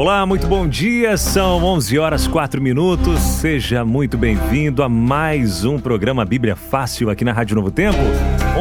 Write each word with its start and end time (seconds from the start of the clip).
Olá, 0.00 0.24
muito 0.24 0.46
bom 0.46 0.66
dia. 0.66 1.14
São 1.18 1.62
11 1.62 1.98
horas 1.98 2.26
4 2.26 2.58
minutos. 2.58 3.20
Seja 3.20 3.84
muito 3.84 4.16
bem-vindo 4.16 4.82
a 4.82 4.88
mais 4.88 5.62
um 5.62 5.78
programa 5.78 6.24
Bíblia 6.24 6.56
Fácil 6.56 7.10
aqui 7.10 7.22
na 7.22 7.34
Rádio 7.34 7.54
Novo 7.54 7.70
Tempo. 7.70 7.98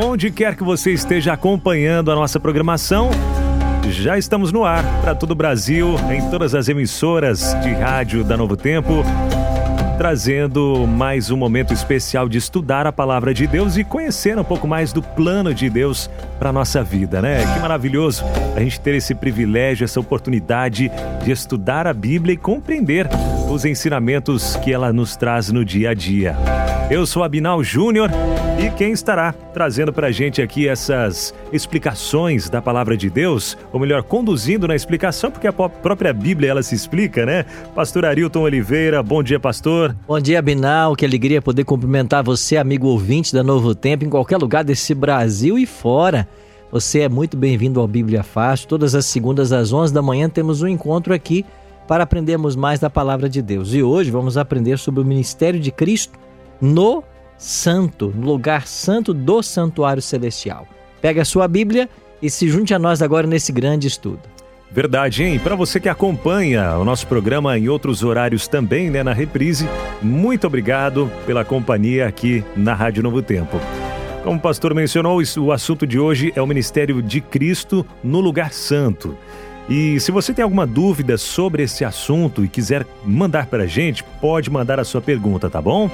Onde 0.04 0.32
quer 0.32 0.58
que 0.58 0.66
você 0.66 0.92
esteja 0.92 1.32
acompanhando 1.32 2.12
a 2.12 2.16
nossa 2.16 2.42
programação, 2.42 3.10
já 3.90 4.18
estamos 4.18 4.52
no 4.52 4.66
ar 4.66 4.84
para 5.00 5.16
todo 5.16 5.32
o 5.32 5.36
Brasil, 5.36 5.96
em 6.12 6.30
todas 6.30 6.54
as 6.54 6.68
emissoras 6.68 7.56
de 7.64 7.72
rádio 7.72 8.22
da 8.22 8.36
Novo 8.36 8.58
Tempo 8.58 9.06
trazendo 10.00 10.88
mais 10.88 11.30
um 11.30 11.36
momento 11.36 11.74
especial 11.74 12.30
de 12.30 12.38
estudar 12.38 12.88
a 12.88 12.92
palavra 12.92 13.34
de 13.34 13.46
Deus 13.46 13.76
e 13.76 13.84
conhecer 13.84 14.40
um 14.40 14.46
pouco 14.46 14.66
mais 14.66 14.94
do 14.94 15.04
plano 15.04 15.54
de 15.54 15.70
Deus 15.70 16.10
para 16.40 16.54
nossa 16.54 16.82
vida, 16.82 17.22
né? 17.22 17.40
Que 17.54 17.60
maravilhoso 17.60 18.24
a 18.56 18.62
gente 18.62 18.80
ter 18.80 18.96
esse 18.96 19.14
privilégio, 19.14 19.84
essa 19.84 20.00
oportunidade 20.00 20.90
de 21.22 21.32
estudar 21.32 21.86
a 21.86 21.94
Bíblia 21.94 22.34
e 22.34 22.38
compreender 22.38 23.10
os 23.52 23.66
ensinamentos 23.66 24.56
que 24.64 24.72
ela 24.72 24.94
nos 24.94 25.18
traz 25.18 25.52
no 25.52 25.66
dia 25.66 25.90
a 25.90 25.94
dia. 25.94 26.34
Eu 26.90 27.06
sou 27.06 27.22
Abinal 27.22 27.62
Júnior 27.62 28.10
e 28.60 28.70
quem 28.72 28.92
estará 28.92 29.32
trazendo 29.32 29.94
para 29.94 30.08
a 30.08 30.12
gente 30.12 30.42
aqui 30.42 30.68
essas 30.68 31.34
explicações 31.54 32.50
da 32.50 32.62
palavra 32.62 32.98
de 32.98 33.10
Deus, 33.10 33.58
ou 33.72 33.80
melhor, 33.80 34.04
conduzindo 34.04 34.68
na 34.68 34.76
explicação, 34.76 35.32
porque 35.32 35.48
a 35.48 35.54
própria 35.54 36.12
Bíblia 36.12 36.50
ela 36.50 36.62
se 36.62 36.76
explica, 36.76 37.26
né? 37.26 37.46
Pastor 37.74 38.04
Arilton 38.04 38.42
Oliveira, 38.42 39.02
bom 39.02 39.24
dia, 39.24 39.40
pastor. 39.40 39.96
Bom 40.06 40.20
dia, 40.20 40.40
Abinal. 40.40 40.94
Que 40.94 41.06
alegria 41.06 41.42
poder 41.42 41.64
cumprimentar 41.64 42.22
você, 42.22 42.58
amigo 42.58 42.88
ouvinte 42.88 43.34
da 43.34 43.42
Novo 43.42 43.74
Tempo, 43.74 44.04
em 44.04 44.10
qualquer 44.10 44.38
lugar 44.38 44.66
desse 44.66 44.94
Brasil 44.94 45.58
e 45.58 45.66
fora. 45.66 46.28
Você 46.70 47.00
é 47.00 47.10
muito 47.10 47.38
bem-vindo 47.38 47.80
ao 47.80 47.88
Bíblia 47.88 48.24
Fácil. 48.24 48.68
Todas 48.68 48.94
as 48.94 49.06
segundas 49.06 49.54
às 49.54 49.72
11 49.72 49.94
da 49.94 50.02
manhã 50.02 50.28
temos 50.28 50.62
um 50.62 50.68
encontro 50.68 51.14
aqui 51.14 51.46
para 51.88 52.04
aprendermos 52.04 52.58
mais 52.58 52.78
da 52.78 52.90
palavra 52.90 53.30
de 53.30 53.42
Deus. 53.42 53.74
E 53.74 53.82
hoje 53.82 54.12
vamos 54.12 54.38
aprender 54.38 54.78
sobre 54.78 55.00
o 55.00 55.06
ministério 55.06 55.62
de 55.62 55.72
Cristo 55.72 56.20
no 56.62 57.04
santo, 57.40 58.14
no 58.16 58.28
lugar 58.28 58.68
santo 58.68 59.14
do 59.14 59.42
santuário 59.42 60.02
celestial. 60.02 60.68
Pega 61.02 61.24
a 61.24 61.26
sua 61.26 61.48
Bíblia 61.48 61.90
e 62.22 62.30
se 62.30 62.48
junte 62.50 62.74
a 62.74 62.80
nós 62.80 63.02
agora 63.02 63.26
nesse 63.26 63.52
grande 63.52 63.88
estudo. 63.88 64.20
Verdade, 64.70 65.24
hein? 65.24 65.40
Para 65.40 65.56
você 65.56 65.80
que 65.80 65.90
acompanha 65.90 66.78
o 66.78 66.86
nosso 66.86 67.08
programa 67.08 67.58
em 67.58 67.68
outros 67.70 68.04
horários 68.04 68.48
também, 68.48 68.92
né, 68.92 69.02
na 69.02 69.14
reprise, 69.14 69.68
muito 70.00 70.46
obrigado 70.46 71.10
pela 71.26 71.44
companhia 71.44 72.08
aqui 72.08 72.44
na 72.56 72.76
Rádio 72.76 73.02
Novo 73.02 73.22
Tempo. 73.24 73.60
Como 74.24 74.38
o 74.38 74.42
pastor 74.42 74.76
mencionou, 74.76 75.20
o 75.38 75.52
assunto 75.52 75.88
de 75.88 75.98
hoje 75.98 76.32
é 76.36 76.42
o 76.42 76.46
ministério 76.46 77.02
de 77.02 77.20
Cristo 77.20 77.84
no 78.04 78.20
lugar 78.20 78.52
santo. 78.52 79.18
E 79.70 80.00
se 80.00 80.12
você 80.12 80.34
tem 80.34 80.42
alguma 80.42 80.66
dúvida 80.66 81.16
sobre 81.16 81.62
esse 81.62 81.86
assunto 81.86 82.44
e 82.44 82.48
quiser 82.48 82.88
mandar 83.06 83.46
para 83.46 83.66
a 83.66 83.68
gente, 83.68 84.04
pode 84.20 84.50
mandar 84.50 84.80
a 84.80 84.84
sua 84.84 85.00
pergunta, 85.00 85.48
tá 85.48 85.62
bom? 85.62 85.88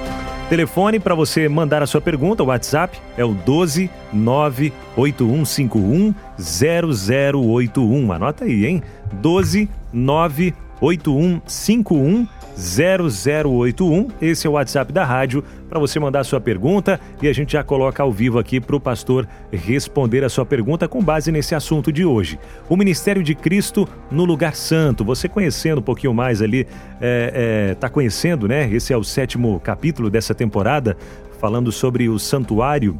Telefone 0.48 0.98
para 0.98 1.14
você 1.14 1.46
mandar 1.46 1.82
a 1.82 1.86
sua 1.86 2.00
pergunta, 2.00 2.42
o 2.42 2.46
WhatsApp 2.46 2.98
é 3.18 3.24
o 3.24 3.34
12 3.34 3.90
98151 4.14 6.14
0081. 6.38 8.12
Anota 8.12 8.46
aí, 8.46 8.64
hein? 8.64 8.82
12 9.12 9.68
98151 9.92 12.26
0081. 12.56 14.08
Esse 14.20 14.46
é 14.46 14.50
o 14.50 14.54
WhatsApp 14.54 14.92
da 14.92 15.04
rádio 15.04 15.44
para 15.68 15.78
você 15.78 15.98
mandar 16.00 16.24
sua 16.24 16.40
pergunta 16.40 16.98
e 17.20 17.28
a 17.28 17.32
gente 17.32 17.52
já 17.52 17.62
coloca 17.62 18.02
ao 18.02 18.10
vivo 18.10 18.38
aqui 18.38 18.60
para 18.60 18.76
o 18.76 18.80
pastor 18.80 19.28
responder 19.52 20.24
a 20.24 20.28
sua 20.28 20.46
pergunta 20.46 20.88
com 20.88 21.02
base 21.02 21.30
nesse 21.30 21.54
assunto 21.54 21.92
de 21.92 22.04
hoje. 22.04 22.38
O 22.68 22.76
Ministério 22.76 23.22
de 23.22 23.34
Cristo 23.34 23.88
no 24.10 24.24
Lugar 24.24 24.54
Santo. 24.54 25.04
Você 25.04 25.28
conhecendo 25.28 25.78
um 25.78 25.82
pouquinho 25.82 26.14
mais 26.14 26.40
ali, 26.40 26.60
está 26.60 26.70
é, 27.00 27.70
é, 27.70 27.74
tá 27.74 27.88
conhecendo, 27.88 28.48
né? 28.48 28.68
Esse 28.72 28.92
é 28.92 28.96
o 28.96 29.04
sétimo 29.04 29.60
capítulo 29.60 30.08
dessa 30.08 30.34
temporada, 30.34 30.96
falando 31.38 31.70
sobre 31.70 32.08
o 32.08 32.18
santuário. 32.18 32.98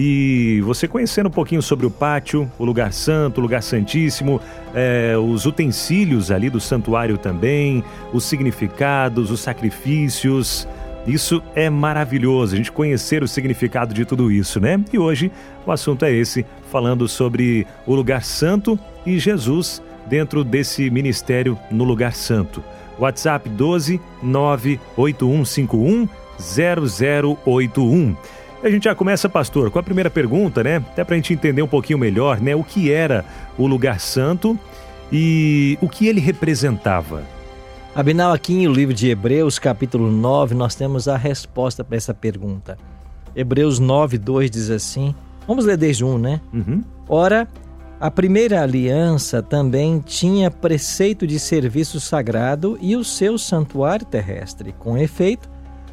E 0.00 0.60
você 0.60 0.86
conhecendo 0.86 1.26
um 1.26 1.30
pouquinho 1.30 1.60
sobre 1.60 1.84
o 1.84 1.90
pátio, 1.90 2.48
o 2.56 2.64
lugar 2.64 2.92
santo, 2.92 3.38
o 3.38 3.40
lugar 3.40 3.64
santíssimo, 3.64 4.40
é, 4.72 5.16
os 5.18 5.44
utensílios 5.44 6.30
ali 6.30 6.48
do 6.48 6.60
santuário 6.60 7.18
também, 7.18 7.82
os 8.12 8.22
significados, 8.22 9.28
os 9.32 9.40
sacrifícios. 9.40 10.68
Isso 11.04 11.42
é 11.52 11.68
maravilhoso, 11.68 12.54
a 12.54 12.56
gente 12.56 12.70
conhecer 12.70 13.24
o 13.24 13.28
significado 13.28 13.92
de 13.92 14.04
tudo 14.04 14.30
isso, 14.30 14.60
né? 14.60 14.80
E 14.92 14.98
hoje 15.00 15.32
o 15.66 15.72
assunto 15.72 16.04
é 16.04 16.12
esse, 16.12 16.46
falando 16.70 17.08
sobre 17.08 17.66
o 17.84 17.92
lugar 17.92 18.22
santo 18.22 18.78
e 19.04 19.18
Jesus 19.18 19.82
dentro 20.06 20.44
desse 20.44 20.88
ministério 20.90 21.58
no 21.72 21.82
lugar 21.82 22.12
santo. 22.12 22.62
WhatsApp 23.00 23.48
12 23.48 24.00
98151 24.22 26.08
0081. 26.38 28.16
A 28.62 28.68
gente 28.68 28.84
já 28.84 28.94
começa, 28.94 29.28
pastor, 29.28 29.70
com 29.70 29.78
a 29.78 29.82
primeira 29.82 30.10
pergunta, 30.10 30.64
né? 30.64 30.76
Até 30.76 31.04
para 31.04 31.14
a 31.14 31.16
gente 31.16 31.32
entender 31.32 31.62
um 31.62 31.68
pouquinho 31.68 31.98
melhor, 31.98 32.40
né? 32.40 32.56
O 32.56 32.64
que 32.64 32.90
era 32.90 33.24
o 33.56 33.66
lugar 33.66 34.00
santo 34.00 34.58
e 35.12 35.78
o 35.80 35.88
que 35.88 36.08
ele 36.08 36.20
representava. 36.20 37.22
Abinal, 37.94 38.32
aqui 38.32 38.66
no 38.66 38.72
livro 38.72 38.92
de 38.92 39.08
Hebreus, 39.08 39.58
capítulo 39.58 40.10
9, 40.10 40.54
nós 40.54 40.74
temos 40.74 41.06
a 41.06 41.16
resposta 41.16 41.84
para 41.84 41.96
essa 41.96 42.12
pergunta. 42.12 42.76
Hebreus 43.34 43.78
9, 43.78 44.18
2 44.18 44.50
diz 44.50 44.70
assim: 44.70 45.14
Vamos 45.46 45.64
ler 45.64 45.76
desde 45.76 46.04
um, 46.04 46.18
né? 46.18 46.40
Uhum. 46.52 46.82
Ora, 47.08 47.46
a 48.00 48.10
primeira 48.10 48.60
aliança 48.60 49.40
também 49.40 50.00
tinha 50.00 50.50
preceito 50.50 51.28
de 51.28 51.38
serviço 51.38 52.00
sagrado 52.00 52.76
e 52.80 52.96
o 52.96 53.04
seu 53.04 53.38
santuário 53.38 54.04
terrestre. 54.04 54.74
Com 54.78 54.98
efeito, 54.98 55.48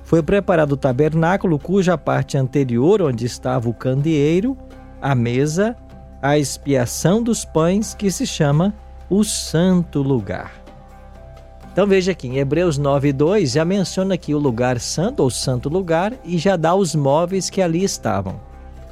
foi 0.05 0.21
preparado 0.21 0.73
o 0.73 0.77
tabernáculo, 0.77 1.57
cuja 1.57 1.97
parte 1.97 2.37
anterior, 2.37 3.01
onde 3.01 3.25
estava 3.25 3.67
o 3.67 3.73
candeeiro, 3.73 4.55
a 5.01 5.15
mesa, 5.15 5.75
a 6.21 6.37
expiação 6.37 7.21
dos 7.21 7.43
pães, 7.43 7.95
que 7.95 8.11
se 8.11 8.25
chama 8.25 8.73
o 9.09 9.23
Santo 9.23 10.03
Lugar. 10.03 10.51
Então 11.73 11.87
veja 11.87 12.11
aqui, 12.11 12.27
em 12.27 12.37
Hebreus 12.37 12.79
9:2 12.79 13.47
já 13.47 13.65
menciona 13.65 14.13
aqui 14.13 14.33
o 14.33 14.39
lugar 14.39 14.79
santo 14.79 15.21
ou 15.23 15.29
santo 15.29 15.69
lugar 15.69 16.13
e 16.23 16.37
já 16.37 16.55
dá 16.55 16.73
os 16.73 16.95
móveis 16.95 17.49
que 17.49 17.61
ali 17.61 17.83
estavam. 17.83 18.39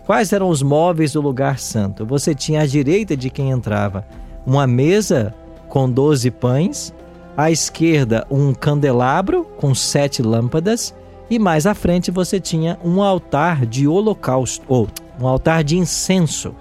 Quais 0.06 0.34
eram 0.34 0.50
os 0.50 0.62
móveis 0.62 1.14
do 1.14 1.22
lugar 1.22 1.60
santo? 1.60 2.06
Você 2.06 2.36
tinha 2.36 2.62
à 2.62 2.66
direita 2.66 3.16
de 3.16 3.30
quem 3.30 3.52
entrava 3.52 4.06
uma 4.46 4.68
mesa 4.68 5.34
com 5.70 5.90
doze 5.90 6.30
pães, 6.30 6.94
à 7.38 7.50
esquerda 7.50 8.28
um 8.30 8.54
candelabro 8.54 9.46
com 9.58 9.74
sete 9.74 10.22
lâmpadas 10.22 10.94
e 11.34 11.40
mais 11.40 11.66
à 11.66 11.74
frente 11.74 12.12
você 12.12 12.40
tinha 12.40 12.78
um 12.84 13.02
altar 13.02 13.66
de 13.66 13.88
holocausto, 13.88 14.64
ou 14.68 14.88
um 15.20 15.28
altar 15.28 15.64
de 15.64 15.78
incenso, 15.78 16.54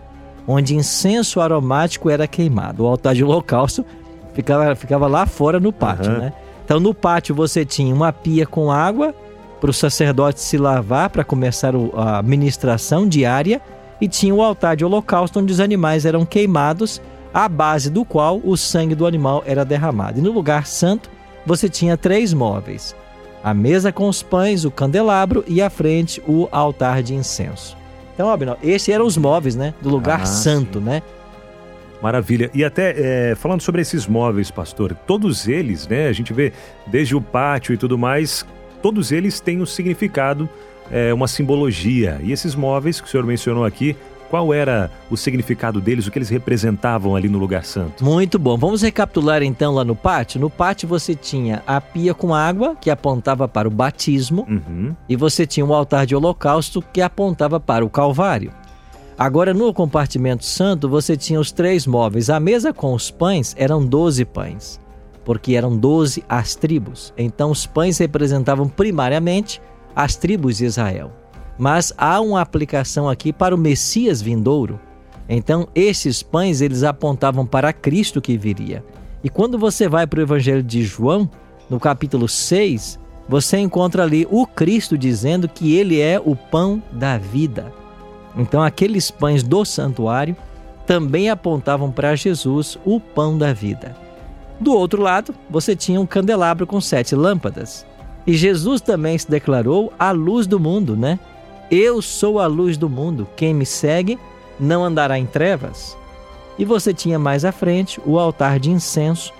onde 0.46 0.74
incenso 0.74 1.40
aromático 1.40 2.08
era 2.08 2.26
queimado. 2.26 2.84
O 2.84 2.86
altar 2.86 3.14
de 3.14 3.22
holocausto 3.22 3.84
ficava, 4.32 4.74
ficava 4.74 5.06
lá 5.06 5.26
fora 5.26 5.60
no 5.60 5.72
pátio, 5.72 6.10
uhum. 6.10 6.18
né? 6.18 6.32
Então 6.64 6.80
no 6.80 6.94
pátio 6.94 7.34
você 7.34 7.66
tinha 7.66 7.94
uma 7.94 8.12
pia 8.12 8.46
com 8.46 8.70
água 8.70 9.14
para 9.60 9.70
o 9.70 9.74
sacerdote 9.74 10.40
se 10.40 10.56
lavar 10.56 11.10
para 11.10 11.22
começar 11.22 11.74
a 11.94 12.22
ministração 12.22 13.06
diária 13.06 13.60
e 14.00 14.08
tinha 14.08 14.34
o 14.34 14.42
altar 14.42 14.74
de 14.74 14.84
holocausto 14.84 15.38
onde 15.38 15.52
os 15.52 15.60
animais 15.60 16.06
eram 16.06 16.24
queimados, 16.24 17.00
à 17.32 17.48
base 17.48 17.90
do 17.90 18.04
qual 18.04 18.40
o 18.42 18.56
sangue 18.56 18.94
do 18.94 19.06
animal 19.06 19.42
era 19.46 19.64
derramado. 19.64 20.18
E 20.18 20.22
no 20.22 20.32
lugar 20.32 20.66
santo 20.66 21.10
você 21.44 21.68
tinha 21.68 21.96
três 21.96 22.32
móveis: 22.32 22.96
a 23.42 23.52
mesa 23.52 23.92
com 23.92 24.08
os 24.08 24.22
pães, 24.22 24.64
o 24.64 24.70
candelabro 24.70 25.44
e 25.46 25.60
à 25.60 25.68
frente 25.68 26.22
o 26.26 26.48
altar 26.52 27.02
de 27.02 27.14
incenso. 27.14 27.76
Então, 28.14 28.30
Abinal, 28.30 28.58
esses 28.62 28.88
eram 28.88 29.06
os 29.06 29.16
móveis, 29.16 29.56
né, 29.56 29.74
do 29.80 29.88
lugar 29.88 30.22
ah, 30.22 30.26
santo, 30.26 30.78
sim. 30.78 30.84
né? 30.84 31.02
Maravilha. 32.02 32.50
E 32.52 32.64
até 32.64 33.30
é, 33.30 33.34
falando 33.34 33.60
sobre 33.60 33.80
esses 33.80 34.06
móveis, 34.06 34.50
pastor, 34.50 34.94
todos 35.06 35.46
eles, 35.46 35.86
né, 35.86 36.08
a 36.08 36.12
gente 36.12 36.32
vê 36.32 36.52
desde 36.86 37.14
o 37.14 37.20
pátio 37.20 37.72
e 37.72 37.76
tudo 37.76 37.96
mais, 37.96 38.44
todos 38.82 39.12
eles 39.12 39.38
têm 39.38 39.62
um 39.62 39.66
significado, 39.66 40.48
é, 40.90 41.14
uma 41.14 41.28
simbologia. 41.28 42.20
E 42.22 42.32
esses 42.32 42.54
móveis 42.54 43.00
que 43.00 43.06
o 43.06 43.10
senhor 43.10 43.24
mencionou 43.24 43.64
aqui, 43.64 43.96
Qual 44.32 44.54
era 44.54 44.90
o 45.10 45.16
significado 45.16 45.78
deles, 45.78 46.06
o 46.06 46.10
que 46.10 46.16
eles 46.16 46.30
representavam 46.30 47.14
ali 47.14 47.28
no 47.28 47.36
lugar 47.36 47.66
santo? 47.66 48.02
Muito 48.02 48.38
bom. 48.38 48.56
Vamos 48.56 48.80
recapitular 48.80 49.42
então 49.42 49.74
lá 49.74 49.84
no 49.84 49.94
pátio. 49.94 50.40
No 50.40 50.48
pátio 50.48 50.88
você 50.88 51.14
tinha 51.14 51.62
a 51.66 51.82
pia 51.82 52.14
com 52.14 52.34
água, 52.34 52.74
que 52.74 52.88
apontava 52.88 53.46
para 53.46 53.68
o 53.68 53.70
batismo, 53.70 54.46
uhum. 54.48 54.96
e 55.06 55.16
você 55.16 55.46
tinha 55.46 55.66
o 55.66 55.74
altar 55.74 56.06
de 56.06 56.16
holocausto, 56.16 56.80
que 56.80 57.02
apontava 57.02 57.60
para 57.60 57.84
o 57.84 57.90
Calvário. 57.90 58.54
Agora, 59.18 59.52
no 59.52 59.70
compartimento 59.74 60.46
santo, 60.46 60.88
você 60.88 61.14
tinha 61.14 61.38
os 61.38 61.52
três 61.52 61.86
móveis. 61.86 62.30
A 62.30 62.40
mesa 62.40 62.72
com 62.72 62.94
os 62.94 63.10
pães 63.10 63.54
eram 63.58 63.84
doze 63.84 64.24
pães, 64.24 64.80
porque 65.26 65.56
eram 65.56 65.76
doze 65.76 66.24
as 66.26 66.54
tribos. 66.54 67.12
Então, 67.18 67.50
os 67.50 67.66
pães 67.66 67.98
representavam 67.98 68.66
primariamente 68.66 69.60
as 69.94 70.16
tribos 70.16 70.56
de 70.56 70.64
Israel. 70.64 71.12
Mas 71.62 71.92
há 71.96 72.20
uma 72.20 72.40
aplicação 72.40 73.08
aqui 73.08 73.32
para 73.32 73.54
o 73.54 73.58
Messias 73.58 74.20
vindouro. 74.20 74.80
Então, 75.28 75.68
esses 75.76 76.20
pães 76.20 76.60
eles 76.60 76.82
apontavam 76.82 77.46
para 77.46 77.72
Cristo 77.72 78.20
que 78.20 78.36
viria. 78.36 78.84
E 79.22 79.30
quando 79.30 79.56
você 79.56 79.88
vai 79.88 80.04
para 80.04 80.18
o 80.18 80.22
Evangelho 80.24 80.60
de 80.60 80.82
João, 80.82 81.30
no 81.70 81.78
capítulo 81.78 82.28
6, 82.28 82.98
você 83.28 83.58
encontra 83.58 84.02
ali 84.02 84.26
o 84.28 84.44
Cristo 84.44 84.98
dizendo 84.98 85.48
que 85.48 85.76
ele 85.76 86.00
é 86.00 86.20
o 86.20 86.34
pão 86.34 86.82
da 86.90 87.16
vida. 87.16 87.72
Então, 88.36 88.60
aqueles 88.60 89.08
pães 89.12 89.44
do 89.44 89.64
santuário 89.64 90.34
também 90.84 91.30
apontavam 91.30 91.92
para 91.92 92.16
Jesus, 92.16 92.76
o 92.84 92.98
pão 92.98 93.38
da 93.38 93.52
vida. 93.52 93.94
Do 94.58 94.74
outro 94.74 95.00
lado, 95.00 95.32
você 95.48 95.76
tinha 95.76 96.00
um 96.00 96.06
candelabro 96.06 96.66
com 96.66 96.80
sete 96.80 97.14
lâmpadas. 97.14 97.86
E 98.26 98.34
Jesus 98.34 98.80
também 98.80 99.16
se 99.16 99.30
declarou 99.30 99.92
a 99.96 100.10
luz 100.10 100.48
do 100.48 100.58
mundo, 100.58 100.96
né? 100.96 101.20
Eu 101.74 102.02
sou 102.02 102.38
a 102.38 102.46
luz 102.46 102.76
do 102.76 102.86
mundo. 102.86 103.26
Quem 103.34 103.54
me 103.54 103.64
segue 103.64 104.18
não 104.60 104.84
andará 104.84 105.18
em 105.18 105.24
trevas. 105.24 105.96
E 106.58 106.66
você 106.66 106.92
tinha 106.92 107.18
mais 107.18 107.46
à 107.46 107.50
frente 107.50 107.98
o 108.04 108.18
altar 108.18 108.60
de 108.60 108.70
incenso, 108.70 109.32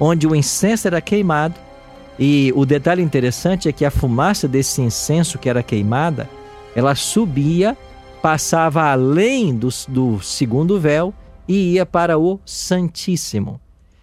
onde 0.00 0.26
o 0.26 0.34
incenso 0.34 0.88
era 0.88 1.00
queimado. 1.00 1.54
E 2.18 2.52
o 2.56 2.66
detalhe 2.66 3.00
interessante 3.02 3.68
é 3.68 3.72
que 3.72 3.84
a 3.84 3.90
fumaça 3.92 4.48
desse 4.48 4.82
incenso 4.82 5.38
que 5.38 5.48
era 5.48 5.62
queimada, 5.62 6.28
ela 6.74 6.96
subia, 6.96 7.78
passava 8.20 8.90
além 8.90 9.54
do, 9.54 9.68
do 9.86 10.20
segundo 10.20 10.80
véu 10.80 11.14
e 11.46 11.74
ia 11.74 11.86
para 11.86 12.18
o 12.18 12.40
Santíssimo. 12.44 13.60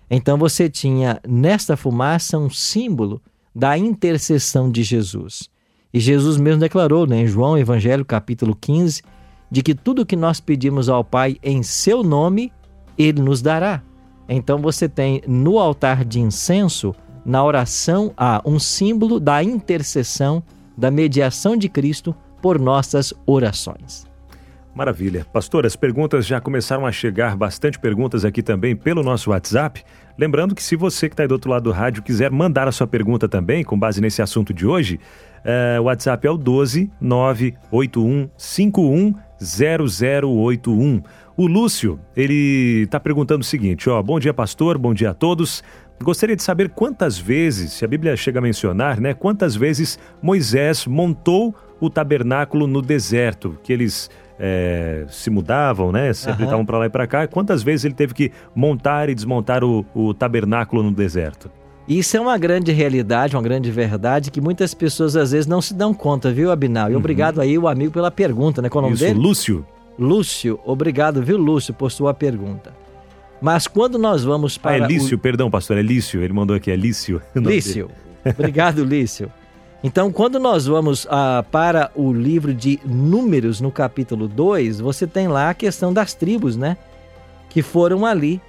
Então 0.09 0.37
você 0.37 0.69
tinha 0.69 1.19
nesta 1.27 1.75
fumaça 1.75 2.37
um 2.37 2.49
símbolo 2.49 3.21
da 3.53 3.77
intercessão 3.77 4.71
de 4.71 4.83
Jesus. 4.83 5.51
E 5.93 5.99
Jesus 5.99 6.37
mesmo 6.37 6.59
declarou 6.59 7.05
né, 7.05 7.21
em 7.21 7.27
João 7.27 7.57
Evangelho 7.57 8.03
capítulo 8.03 8.55
15 8.55 9.03
de 9.51 9.61
que 9.61 9.75
tudo 9.75 10.05
que 10.05 10.15
nós 10.15 10.39
pedimos 10.39 10.89
ao 10.89 11.03
Pai 11.03 11.37
em 11.43 11.61
seu 11.61 12.01
nome, 12.01 12.51
ele 12.97 13.21
nos 13.21 13.41
dará. 13.41 13.83
Então 14.27 14.57
você 14.57 14.89
tem 14.89 15.21
no 15.27 15.59
altar 15.59 16.03
de 16.03 16.19
incenso, 16.19 16.95
na 17.23 17.43
oração, 17.43 18.11
há 18.17 18.41
um 18.43 18.57
símbolo 18.57 19.19
da 19.19 19.43
intercessão, 19.43 20.41
da 20.75 20.89
mediação 20.89 21.55
de 21.55 21.69
Cristo 21.69 22.15
por 22.41 22.59
nossas 22.59 23.13
orações. 23.27 24.07
Maravilha. 24.73 25.25
Pastor, 25.31 25.67
as 25.67 25.75
perguntas 25.75 26.25
já 26.25 26.41
começaram 26.41 26.85
a 26.85 26.91
chegar, 26.91 27.35
bastante 27.35 27.77
perguntas 27.77 28.25
aqui 28.25 28.41
também 28.41 28.75
pelo 28.75 29.03
nosso 29.03 29.29
WhatsApp. 29.29 29.83
Lembrando 30.17 30.55
que 30.55 30.63
se 30.63 30.75
você 30.75 31.07
que 31.07 31.13
está 31.13 31.23
aí 31.23 31.27
do 31.27 31.33
outro 31.33 31.51
lado 31.51 31.63
do 31.63 31.71
rádio 31.71 32.01
quiser 32.01 32.31
mandar 32.31 32.67
a 32.67 32.71
sua 32.71 32.87
pergunta 32.87 33.29
também, 33.29 33.63
com 33.63 33.77
base 33.77 34.01
nesse 34.01 34.21
assunto 34.21 34.51
de 34.51 34.65
hoje, 34.65 34.99
é, 35.43 35.79
o 35.79 35.83
WhatsApp 35.83 36.25
é 36.25 36.31
o 36.31 36.37
12 36.37 36.91
981 36.99 38.29
51 38.35 39.13
0081. 39.39 41.03
O 41.37 41.47
Lúcio, 41.47 41.99
ele 42.15 42.83
está 42.83 42.99
perguntando 42.99 43.41
o 43.41 43.45
seguinte, 43.45 43.89
ó, 43.89 44.01
bom 44.01 44.19
dia 44.19 44.33
pastor, 44.33 44.77
bom 44.77 44.93
dia 44.93 45.11
a 45.11 45.13
todos. 45.13 45.63
Gostaria 46.01 46.35
de 46.35 46.43
saber 46.43 46.69
quantas 46.69 47.17
vezes, 47.17 47.73
se 47.73 47.85
a 47.85 47.87
Bíblia 47.87 48.15
chega 48.15 48.39
a 48.39 48.41
mencionar, 48.41 48.99
né, 48.99 49.13
quantas 49.13 49.55
vezes 49.55 49.99
Moisés 50.21 50.87
montou 50.87 51.55
o 51.79 51.89
tabernáculo 51.89 52.65
no 52.65 52.81
deserto, 52.81 53.57
que 53.63 53.73
eles 53.73 54.09
é, 54.39 55.05
se 55.09 55.29
mudavam, 55.29 55.91
né? 55.91 56.11
Sempre 56.13 56.43
estavam 56.43 56.65
para 56.65 56.77
lá 56.77 56.85
e 56.85 56.89
para 56.89 57.07
cá. 57.07 57.27
Quantas 57.27 57.63
vezes 57.63 57.85
ele 57.85 57.93
teve 57.93 58.13
que 58.13 58.31
montar 58.55 59.09
e 59.09 59.15
desmontar 59.15 59.63
o, 59.63 59.85
o 59.93 60.13
tabernáculo 60.13 60.83
no 60.83 60.91
deserto? 60.91 61.49
Isso 61.87 62.15
é 62.15 62.19
uma 62.19 62.37
grande 62.37 62.71
realidade, 62.71 63.35
uma 63.35 63.41
grande 63.41 63.69
verdade 63.69 64.31
que 64.31 64.39
muitas 64.39 64.73
pessoas 64.73 65.15
às 65.15 65.31
vezes 65.31 65.47
não 65.47 65.61
se 65.61 65.73
dão 65.73 65.93
conta, 65.93 66.31
viu, 66.31 66.51
Abinal? 66.51 66.89
E 66.89 66.93
uhum. 66.93 66.99
obrigado 66.99 67.41
aí 67.41 67.57
o 67.57 67.67
amigo 67.67 67.91
pela 67.91 68.09
pergunta, 68.09 68.61
né? 68.61 68.69
Qual 68.69 68.83
é 68.83 68.87
o 68.87 68.89
nome 68.89 68.95
Isso, 68.95 69.05
dele? 69.05 69.19
Lúcio. 69.19 69.65
Lúcio, 69.99 70.59
obrigado, 70.65 71.21
viu, 71.21 71.37
Lúcio, 71.37 71.73
por 71.73 71.91
sua 71.91 72.13
pergunta. 72.13 72.73
Mas 73.41 73.67
quando 73.67 73.99
nós 73.99 74.23
vamos 74.23 74.57
para. 74.57 74.71
Ah, 74.71 74.85
é 74.85 74.87
Lício, 74.87 75.17
o... 75.17 75.19
perdão, 75.19 75.51
pastor, 75.51 75.77
é 75.77 75.81
Lício. 75.81 76.23
Ele 76.23 76.31
mandou 76.31 76.55
aqui, 76.55 76.71
é 76.71 76.75
Lício. 76.77 77.21
Lício. 77.35 77.91
Obrigado, 78.25 78.83
Lício. 78.85 79.29
Então, 79.83 80.13
quando 80.13 80.39
nós 80.39 80.65
vamos 80.65 81.05
ah, 81.09 81.43
para 81.51 81.91
o 81.93 82.13
livro 82.13 82.53
de 82.53 82.79
Números, 82.85 83.59
no 83.59 83.69
capítulo 83.69 84.29
2, 84.29 84.79
você 84.79 85.05
tem 85.05 85.27
lá 85.27 85.49
a 85.49 85.53
questão 85.53 85.91
das 85.91 86.13
tribos, 86.13 86.55
né? 86.55 86.77
Que 87.49 87.61
foram 87.61 88.05
ali 88.05 88.41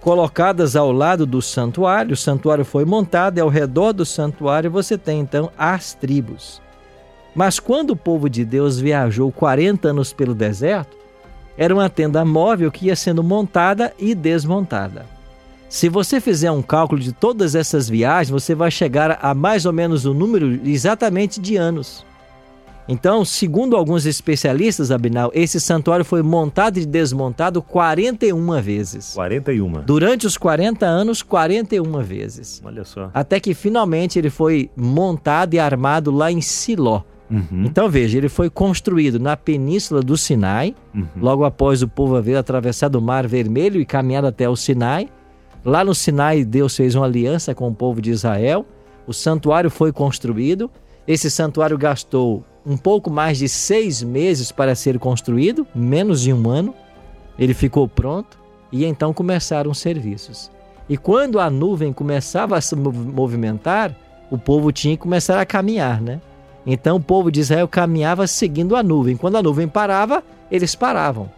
colocadas 0.00 0.74
ao 0.74 0.90
lado 0.90 1.24
do 1.24 1.40
santuário. 1.40 2.14
O 2.14 2.16
santuário 2.16 2.64
foi 2.64 2.84
montado 2.84 3.38
e 3.38 3.40
ao 3.40 3.48
redor 3.48 3.92
do 3.92 4.04
santuário 4.04 4.68
você 4.68 4.98
tem 4.98 5.20
então 5.20 5.48
as 5.56 5.94
tribos. 5.94 6.60
Mas 7.36 7.60
quando 7.60 7.90
o 7.90 7.96
povo 7.96 8.28
de 8.28 8.44
Deus 8.44 8.80
viajou 8.80 9.30
40 9.30 9.88
anos 9.88 10.12
pelo 10.12 10.34
deserto, 10.34 10.96
era 11.56 11.72
uma 11.72 11.88
tenda 11.88 12.24
móvel 12.24 12.72
que 12.72 12.86
ia 12.86 12.96
sendo 12.96 13.22
montada 13.22 13.92
e 13.96 14.12
desmontada. 14.12 15.06
Se 15.68 15.88
você 15.88 16.20
fizer 16.20 16.50
um 16.50 16.62
cálculo 16.62 17.00
de 17.00 17.12
todas 17.12 17.54
essas 17.54 17.88
viagens, 17.88 18.30
você 18.30 18.54
vai 18.54 18.70
chegar 18.70 19.18
a 19.20 19.34
mais 19.34 19.66
ou 19.66 19.72
menos 19.72 20.06
o 20.06 20.14
número 20.14 20.60
exatamente 20.64 21.38
de 21.40 21.56
anos. 21.56 22.06
Então, 22.88 23.22
segundo 23.22 23.76
alguns 23.76 24.06
especialistas, 24.06 24.90
Abinal, 24.90 25.30
esse 25.34 25.60
santuário 25.60 26.06
foi 26.06 26.22
montado 26.22 26.78
e 26.78 26.86
desmontado 26.86 27.60
41 27.60 28.62
vezes. 28.62 29.12
41. 29.12 29.82
Durante 29.82 30.26
os 30.26 30.38
40 30.38 30.86
anos, 30.86 31.22
41 31.22 32.00
vezes. 32.00 32.62
Olha 32.64 32.84
só. 32.84 33.10
Até 33.12 33.38
que 33.38 33.52
finalmente 33.52 34.18
ele 34.18 34.30
foi 34.30 34.70
montado 34.74 35.52
e 35.52 35.58
armado 35.58 36.10
lá 36.10 36.32
em 36.32 36.40
Siló. 36.40 37.02
Uhum. 37.30 37.64
Então 37.66 37.90
veja, 37.90 38.16
ele 38.16 38.30
foi 38.30 38.48
construído 38.48 39.20
na 39.20 39.36
península 39.36 40.00
do 40.00 40.16
Sinai, 40.16 40.74
uhum. 40.94 41.06
logo 41.20 41.44
após 41.44 41.82
o 41.82 41.88
povo 41.88 42.16
haver 42.16 42.38
atravessado 42.38 42.94
o 42.94 43.02
Mar 43.02 43.26
Vermelho 43.26 43.78
e 43.78 43.84
caminhado 43.84 44.26
até 44.26 44.48
o 44.48 44.56
Sinai. 44.56 45.10
Lá 45.68 45.84
no 45.84 45.94
Sinai, 45.94 46.46
Deus 46.46 46.74
fez 46.74 46.94
uma 46.94 47.04
aliança 47.04 47.54
com 47.54 47.68
o 47.68 47.74
povo 47.74 48.00
de 48.00 48.10
Israel. 48.10 48.64
O 49.06 49.12
santuário 49.12 49.70
foi 49.70 49.92
construído. 49.92 50.70
Esse 51.06 51.30
santuário 51.30 51.76
gastou 51.76 52.42
um 52.64 52.74
pouco 52.74 53.10
mais 53.10 53.36
de 53.36 53.50
seis 53.50 54.02
meses 54.02 54.50
para 54.50 54.74
ser 54.74 54.98
construído, 54.98 55.66
menos 55.74 56.22
de 56.22 56.32
um 56.32 56.48
ano. 56.48 56.74
Ele 57.38 57.52
ficou 57.52 57.86
pronto 57.86 58.38
e 58.72 58.86
então 58.86 59.12
começaram 59.12 59.70
os 59.70 59.78
serviços. 59.78 60.50
E 60.88 60.96
quando 60.96 61.38
a 61.38 61.50
nuvem 61.50 61.92
começava 61.92 62.56
a 62.56 62.62
se 62.62 62.74
movimentar, 62.74 63.94
o 64.30 64.38
povo 64.38 64.72
tinha 64.72 64.96
que 64.96 65.02
começar 65.02 65.38
a 65.38 65.44
caminhar, 65.44 66.00
né? 66.00 66.18
Então 66.64 66.96
o 66.96 67.02
povo 67.02 67.30
de 67.30 67.40
Israel 67.40 67.68
caminhava 67.68 68.26
seguindo 68.26 68.74
a 68.74 68.82
nuvem. 68.82 69.18
Quando 69.18 69.36
a 69.36 69.42
nuvem 69.42 69.68
parava, 69.68 70.24
eles 70.50 70.74
paravam. 70.74 71.28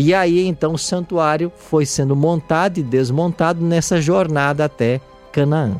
E 0.00 0.14
aí 0.14 0.46
então 0.46 0.72
o 0.72 0.78
santuário 0.78 1.52
foi 1.54 1.84
sendo 1.84 2.16
montado 2.16 2.78
e 2.78 2.82
desmontado 2.82 3.62
nessa 3.62 4.00
jornada 4.00 4.64
até 4.64 4.98
Canaã. 5.30 5.76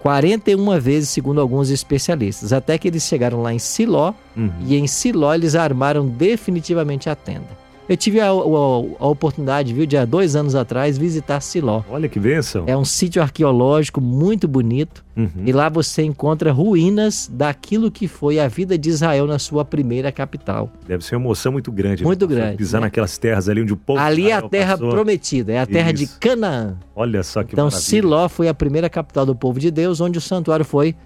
41 0.00 0.80
vezes, 0.80 1.10
segundo 1.10 1.42
alguns 1.42 1.68
especialistas, 1.68 2.54
até 2.54 2.78
que 2.78 2.88
eles 2.88 3.02
chegaram 3.02 3.42
lá 3.42 3.52
em 3.52 3.58
Siló, 3.58 4.14
uhum. 4.34 4.50
e 4.66 4.76
em 4.76 4.86
Siló 4.86 5.34
eles 5.34 5.54
armaram 5.54 6.06
definitivamente 6.06 7.10
a 7.10 7.14
tenda. 7.14 7.63
Eu 7.86 7.96
tive 7.98 8.18
a, 8.18 8.28
a, 8.28 8.30
a, 8.30 9.06
oportunidade, 9.06 9.74
viu, 9.74 9.84
de 9.84 9.96
há 9.96 10.06
dois 10.06 10.34
anos 10.34 10.54
atrás, 10.54 10.96
visitar 10.96 11.40
Siló. 11.40 11.82
Olha 11.90 12.08
que 12.08 12.18
bênção. 12.18 12.64
É 12.66 12.74
um 12.74 12.84
sítio 12.84 13.20
arqueológico 13.20 14.00
muito 14.00 14.48
bonito. 14.48 15.04
Uhum. 15.14 15.44
E 15.44 15.52
lá 15.52 15.68
você 15.68 16.02
encontra 16.02 16.50
ruínas 16.50 17.30
daquilo 17.30 17.90
que 17.90 18.08
foi 18.08 18.40
a 18.40 18.48
vida 18.48 18.78
de 18.78 18.88
Israel 18.88 19.26
na 19.26 19.38
sua 19.38 19.64
primeira 19.64 20.10
capital. 20.10 20.72
Deve 20.88 21.04
ser 21.04 21.16
uma 21.16 21.26
emoção 21.26 21.52
muito 21.52 21.70
grande. 21.70 22.02
Né? 22.02 22.06
Muito 22.06 22.26
né? 22.26 22.34
grande. 22.34 22.56
Pisar 22.56 22.80
né? 22.80 22.86
naquelas 22.86 23.18
terras 23.18 23.48
ali 23.48 23.60
onde 23.60 23.74
o 23.74 23.76
povo. 23.76 24.00
Ali 24.00 24.30
é 24.30 24.32
a 24.32 24.42
terra 24.42 24.72
passou. 24.78 24.90
prometida, 24.90 25.52
é 25.52 25.60
a 25.60 25.66
terra 25.66 25.92
Isso. 25.92 26.06
de 26.06 26.18
Canaã. 26.18 26.76
Olha 26.96 27.22
só 27.22 27.42
que 27.42 27.52
Então 27.52 27.66
maravilha. 27.66 27.86
Siló 27.86 28.28
foi 28.28 28.48
a 28.48 28.54
primeira 28.54 28.88
capital 28.88 29.26
do 29.26 29.36
povo 29.36 29.60
de 29.60 29.70
Deus, 29.70 30.00
onde 30.00 30.16
o 30.16 30.22
santuário 30.22 30.64
foi 30.64 30.96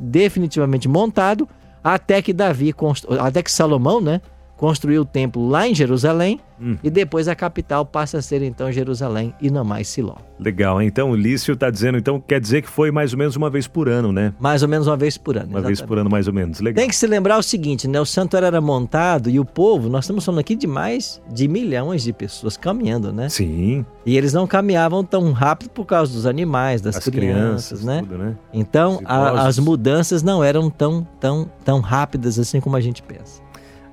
definitivamente 0.00 0.88
montado 0.88 1.48
até 1.82 2.20
que 2.20 2.32
Davi, 2.32 2.74
até 3.20 3.42
que 3.42 3.50
Salomão, 3.50 4.00
né? 4.00 4.20
Construiu 4.58 5.02
o 5.02 5.04
templo 5.04 5.48
lá 5.48 5.66
em 5.66 5.74
Jerusalém 5.74 6.40
hum. 6.60 6.76
e 6.82 6.90
depois 6.90 7.28
a 7.28 7.34
capital 7.34 7.86
passa 7.86 8.18
a 8.18 8.22
ser 8.22 8.42
então 8.42 8.70
Jerusalém 8.70 9.32
e 9.40 9.50
não 9.50 9.64
mais 9.64 9.86
Siló. 9.88 10.16
Legal, 10.38 10.82
então 10.82 11.12
o 11.12 11.16
Lício 11.16 11.54
está 11.54 11.70
dizendo, 11.70 11.96
então 11.96 12.20
quer 12.20 12.40
dizer 12.40 12.62
que 12.62 12.68
foi 12.68 12.90
mais 12.90 13.12
ou 13.12 13.18
menos 13.18 13.36
uma 13.36 13.48
vez 13.48 13.68
por 13.68 13.88
ano, 13.88 14.12
né? 14.12 14.34
Mais 14.38 14.62
ou 14.62 14.68
menos 14.68 14.86
uma 14.88 14.96
vez 14.96 15.16
por 15.16 15.36
ano. 15.36 15.46
Uma 15.46 15.58
exatamente. 15.58 15.78
vez 15.78 15.88
por 15.88 15.98
ano, 15.98 16.10
mais 16.10 16.26
ou 16.26 16.34
menos. 16.34 16.60
Legal. 16.60 16.80
Tem 16.80 16.88
que 16.88 16.96
se 16.96 17.06
lembrar 17.06 17.38
o 17.38 17.42
seguinte, 17.42 17.86
né? 17.86 18.00
O 18.00 18.04
santuário 18.04 18.46
era 18.46 18.60
montado 18.60 19.30
e 19.30 19.38
o 19.38 19.44
povo, 19.44 19.88
nós 19.88 20.04
estamos 20.04 20.24
falando 20.24 20.40
aqui 20.40 20.56
de 20.56 20.66
mais 20.66 21.22
de 21.32 21.46
milhões 21.46 22.02
de 22.02 22.12
pessoas 22.12 22.56
caminhando, 22.56 23.12
né? 23.12 23.28
Sim. 23.28 23.86
E 24.04 24.16
eles 24.16 24.32
não 24.32 24.46
caminhavam 24.46 25.04
tão 25.04 25.30
rápido 25.30 25.70
por 25.70 25.84
causa 25.84 26.12
dos 26.12 26.26
animais, 26.26 26.80
das 26.80 26.96
as 26.96 27.04
crianças, 27.04 27.80
crianças 27.80 27.84
né? 27.84 28.00
Tudo, 28.00 28.18
né? 28.18 28.36
Então 28.52 29.00
a, 29.04 29.46
as 29.46 29.58
mudanças 29.58 30.22
não 30.22 30.42
eram 30.42 30.68
tão, 30.68 31.06
tão, 31.20 31.48
tão 31.64 31.80
rápidas 31.80 32.38
assim 32.40 32.60
como 32.60 32.74
a 32.74 32.80
gente 32.80 33.02
pensa. 33.02 33.47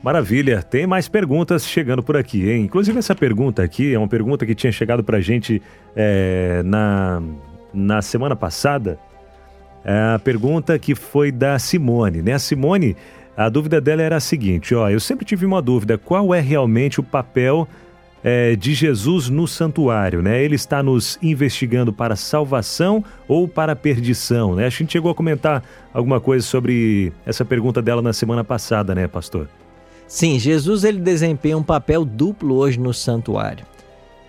Maravilha, 0.06 0.62
tem 0.62 0.86
mais 0.86 1.08
perguntas 1.08 1.66
chegando 1.66 2.04
por 2.04 2.16
aqui, 2.16 2.48
hein? 2.48 2.66
Inclusive 2.66 3.00
essa 3.00 3.16
pergunta 3.16 3.64
aqui 3.64 3.92
é 3.92 3.98
uma 3.98 4.08
pergunta 4.08 4.46
que 4.46 4.54
tinha 4.54 4.72
chegado 4.72 5.04
para 5.04 5.18
a 5.18 5.20
gente 5.20 5.60
é, 5.96 6.62
na, 6.64 7.24
na 7.74 8.04
semana 8.04 8.36
passada. 8.36 9.00
É 9.84 10.14
a 10.14 10.20
pergunta 10.20 10.78
que 10.78 10.94
foi 10.94 11.32
da 11.32 11.58
Simone, 11.58 12.22
né? 12.22 12.34
A 12.34 12.40
Simone, 12.40 12.96
a 13.36 13.50
dúvida 13.50 13.82
dela 13.82 14.04
era 14.04 14.18
a 14.18 14.20
seguinte, 14.20 14.76
ó, 14.76 14.88
eu 14.92 15.00
sempre 15.00 15.26
tive 15.26 15.44
uma 15.44 15.60
dúvida, 15.60 15.98
qual 15.98 16.36
é 16.36 16.40
realmente 16.40 17.00
o 17.00 17.04
papel 17.04 17.68
é, 18.24 18.56
de 18.56 18.76
Jesus 18.76 19.28
no 19.28 19.48
santuário, 19.48 20.22
né? 20.22 20.40
Ele 20.40 20.54
está 20.54 20.84
nos 20.84 21.18
investigando 21.20 21.92
para 21.92 22.16
salvação 22.16 23.04
ou 23.28 23.48
para 23.48 23.76
perdição, 23.76 24.54
né? 24.54 24.68
A 24.68 24.70
gente 24.70 24.94
chegou 24.94 25.10
a 25.10 25.16
comentar 25.16 25.64
alguma 25.92 26.22
coisa 26.22 26.46
sobre 26.46 27.12
essa 27.26 27.44
pergunta 27.44 27.82
dela 27.82 28.04
na 28.04 28.14
semana 28.14 28.44
passada, 28.44 28.94
né, 28.94 29.08
pastor? 29.08 29.50
Sim, 30.08 30.38
Jesus 30.38 30.84
ele 30.84 31.00
desempenha 31.00 31.58
um 31.58 31.64
papel 31.64 32.06
duplo 32.06 32.56
hoje 32.56 32.80
no 32.80 32.94
santuário. 32.94 33.66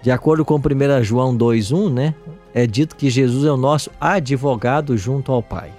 De 0.02 0.10
acordo 0.10 0.44
com 0.44 0.58
1 0.58 1.02
João 1.02 1.36
2:1, 1.36 1.90
né, 1.90 2.14
é 2.54 2.66
dito 2.66 2.96
que 2.96 3.10
Jesus 3.10 3.44
é 3.44 3.50
o 3.50 3.56
nosso 3.56 3.90
advogado 4.00 4.96
junto 4.96 5.32
ao 5.32 5.42
Pai. 5.42 5.70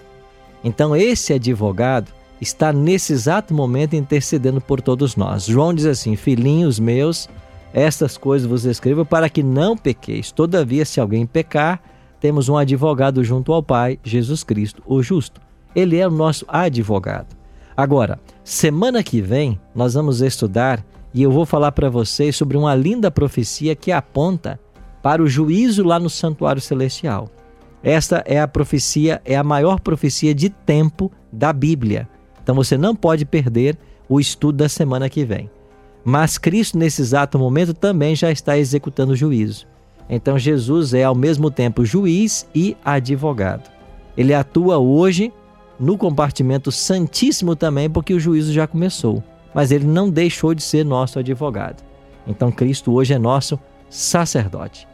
Então 0.63 0.96
esse 0.96 1.34
advogado 1.34 2.12
está 2.42 2.74
nesse 2.74 3.13
exato 3.13 3.54
momento 3.54 3.96
intercedendo 3.96 4.60
por 4.60 4.82
todos 4.82 5.16
nós. 5.16 5.46
João 5.46 5.74
diz 5.74 5.86
assim: 5.86 6.16
"Filhinhos 6.16 6.80
meus, 6.80 7.30
estas 7.74 8.18
coisas 8.18 8.48
vos 8.48 8.66
escrevo 8.66 9.06
para 9.06 9.30
que 9.30 9.42
não 9.42 9.77
pequeis. 9.77 10.32
Todavia, 10.32 10.84
se 10.84 11.00
alguém 11.00 11.25
pecar, 11.25 11.82
temos 12.20 12.50
um 12.50 12.58
advogado 12.58 13.24
junto 13.24 13.54
ao 13.54 13.62
Pai, 13.62 14.00
Jesus 14.04 14.44
Cristo, 14.44 14.82
o 14.86 15.01
justo. 15.01 15.39
Ele 15.75 15.98
é 15.98 16.08
o 16.08 16.12
nosso 16.12 16.44
advogado. 16.48 17.37
Agora, 17.77 18.19
semana 18.43 19.03
que 19.03 19.22
vem 19.22 19.60
nós 19.75 19.93
vamos 19.93 20.19
estudar 20.22 20.84
e 21.13 21.22
eu 21.22 21.29
vou 21.29 21.46
falar 21.46 21.72
para 21.72 21.91
vocês 21.91 22.36
sobre 22.36 22.57
uma 22.57 22.74
linda 22.74 23.12
profecia 23.12 23.75
que 23.75 23.91
aponta 23.91 24.60
para 25.03 25.22
o 25.22 25.27
juízo 25.27 25.84
lá 25.84 26.00
no 26.00 26.10
santuário 26.10 26.60
celestial. 26.60 27.29
Esta 27.84 28.24
é 28.25 28.41
a 28.41 28.48
profecia, 28.48 29.22
é 29.24 29.38
a 29.38 29.43
maior 29.43 29.79
profecia 29.79 30.34
de 30.34 30.50
tempo 30.50 31.12
da 31.31 31.53
Bíblia. 31.53 32.10
Então 32.41 32.55
você 32.55 32.79
não 32.79 32.96
pode 32.96 33.25
perder 33.25 33.77
o 34.10 34.19
estudo 34.19 34.57
da 34.57 34.67
semana 34.67 35.07
que 35.07 35.24
vem. 35.24 35.48
Mas 36.03 36.39
Cristo, 36.39 36.79
nesse 36.79 37.03
exato 37.03 37.38
momento, 37.38 37.75
também 37.75 38.15
já 38.15 38.31
está 38.31 38.57
executando 38.57 39.13
o 39.13 39.15
juízo. 39.15 39.67
Então 40.10 40.39
Jesus 40.39 40.96
é 40.96 41.03
ao 41.03 41.13
mesmo 41.13 41.51
tempo 41.51 41.86
juiz 41.86 42.48
e 42.55 42.75
advogado. 42.84 43.69
Ele 44.17 44.34
atua 44.34 44.79
hoje 44.79 45.31
no 45.79 45.98
compartimento 45.98 46.72
santíssimo 46.72 47.55
também, 47.55 47.89
porque 47.89 48.13
o 48.13 48.19
juízo 48.19 48.51
já 48.51 48.67
começou. 48.67 49.24
Mas 49.53 49.72
ele 49.72 49.86
não 49.86 50.10
deixou 50.10 50.53
de 50.53 50.62
ser 50.62 50.84
nosso 50.84 51.19
advogado. 51.19 51.84
Então 52.27 52.51
Cristo 52.51 52.93
hoje 52.93 53.13
é 53.13 53.19
nosso 53.19 53.60
sacerdote. 53.89 54.88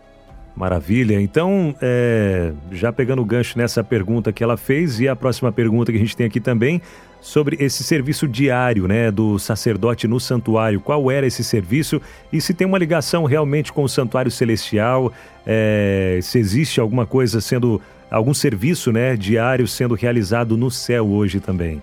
Maravilha. 0.55 1.19
Então, 1.19 1.75
é, 1.81 2.53
já 2.71 2.93
pegando 2.93 3.23
o 3.23 3.25
gancho 3.25 3.57
nessa 3.57 3.83
pergunta 3.83 4.31
que 4.31 4.43
ela 4.43 4.55
fez 4.55 4.99
e 4.99 5.07
a 5.07 5.15
próxima 5.15 5.51
pergunta 5.51 5.91
que 5.91 5.97
a 5.97 6.01
gente 6.01 6.15
tem 6.15 6.27
aqui 6.27 6.39
também 6.39 6.79
sobre 7.19 7.57
esse 7.59 7.83
serviço 7.83 8.27
diário, 8.27 8.87
né, 8.87 9.09
do 9.09 9.39
sacerdote 9.39 10.07
no 10.07 10.19
santuário. 10.19 10.79
Qual 10.79 11.09
era 11.09 11.25
esse 11.25 11.43
serviço 11.43 11.99
e 12.31 12.39
se 12.39 12.53
tem 12.53 12.67
uma 12.67 12.77
ligação 12.77 13.23
realmente 13.23 13.73
com 13.73 13.83
o 13.83 13.89
santuário 13.89 14.29
celestial? 14.29 15.11
É, 15.45 16.19
se 16.21 16.37
existe 16.37 16.79
alguma 16.79 17.07
coisa 17.07 17.41
sendo 17.41 17.81
algum 18.13 18.33
serviço 18.33 18.91
né, 18.91 19.17
diário 19.17 19.67
sendo 19.67 19.95
realizado 19.95 20.55
no 20.55 20.69
céu 20.69 21.07
hoje 21.09 21.39
também? 21.39 21.81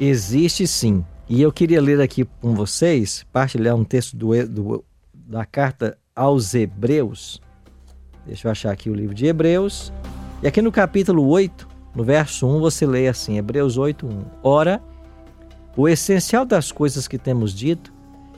Existe 0.00 0.66
sim. 0.66 1.04
E 1.28 1.40
eu 1.40 1.52
queria 1.52 1.80
ler 1.80 2.00
aqui 2.00 2.26
com 2.40 2.54
vocês, 2.54 3.24
partilhar 3.32 3.76
um 3.76 3.84
texto 3.84 4.16
do, 4.16 4.46
do, 4.46 4.84
da 5.14 5.44
carta 5.44 5.96
aos 6.14 6.54
Hebreus. 6.54 7.40
Deixa 8.26 8.48
eu 8.48 8.52
achar 8.52 8.72
aqui 8.72 8.90
o 8.90 8.94
livro 8.94 9.14
de 9.14 9.26
Hebreus. 9.26 9.92
E 10.42 10.48
aqui 10.48 10.60
no 10.60 10.72
capítulo 10.72 11.26
8, 11.28 11.68
no 11.94 12.02
verso 12.02 12.46
1, 12.46 12.58
você 12.58 12.84
lê 12.84 13.06
assim: 13.06 13.38
Hebreus 13.38 13.78
8, 13.78 14.04
1. 14.06 14.24
Ora, 14.42 14.82
o 15.76 15.88
essencial 15.88 16.44
das 16.44 16.72
coisas 16.72 17.06
que 17.06 17.16
temos 17.16 17.54
dito 17.54 17.92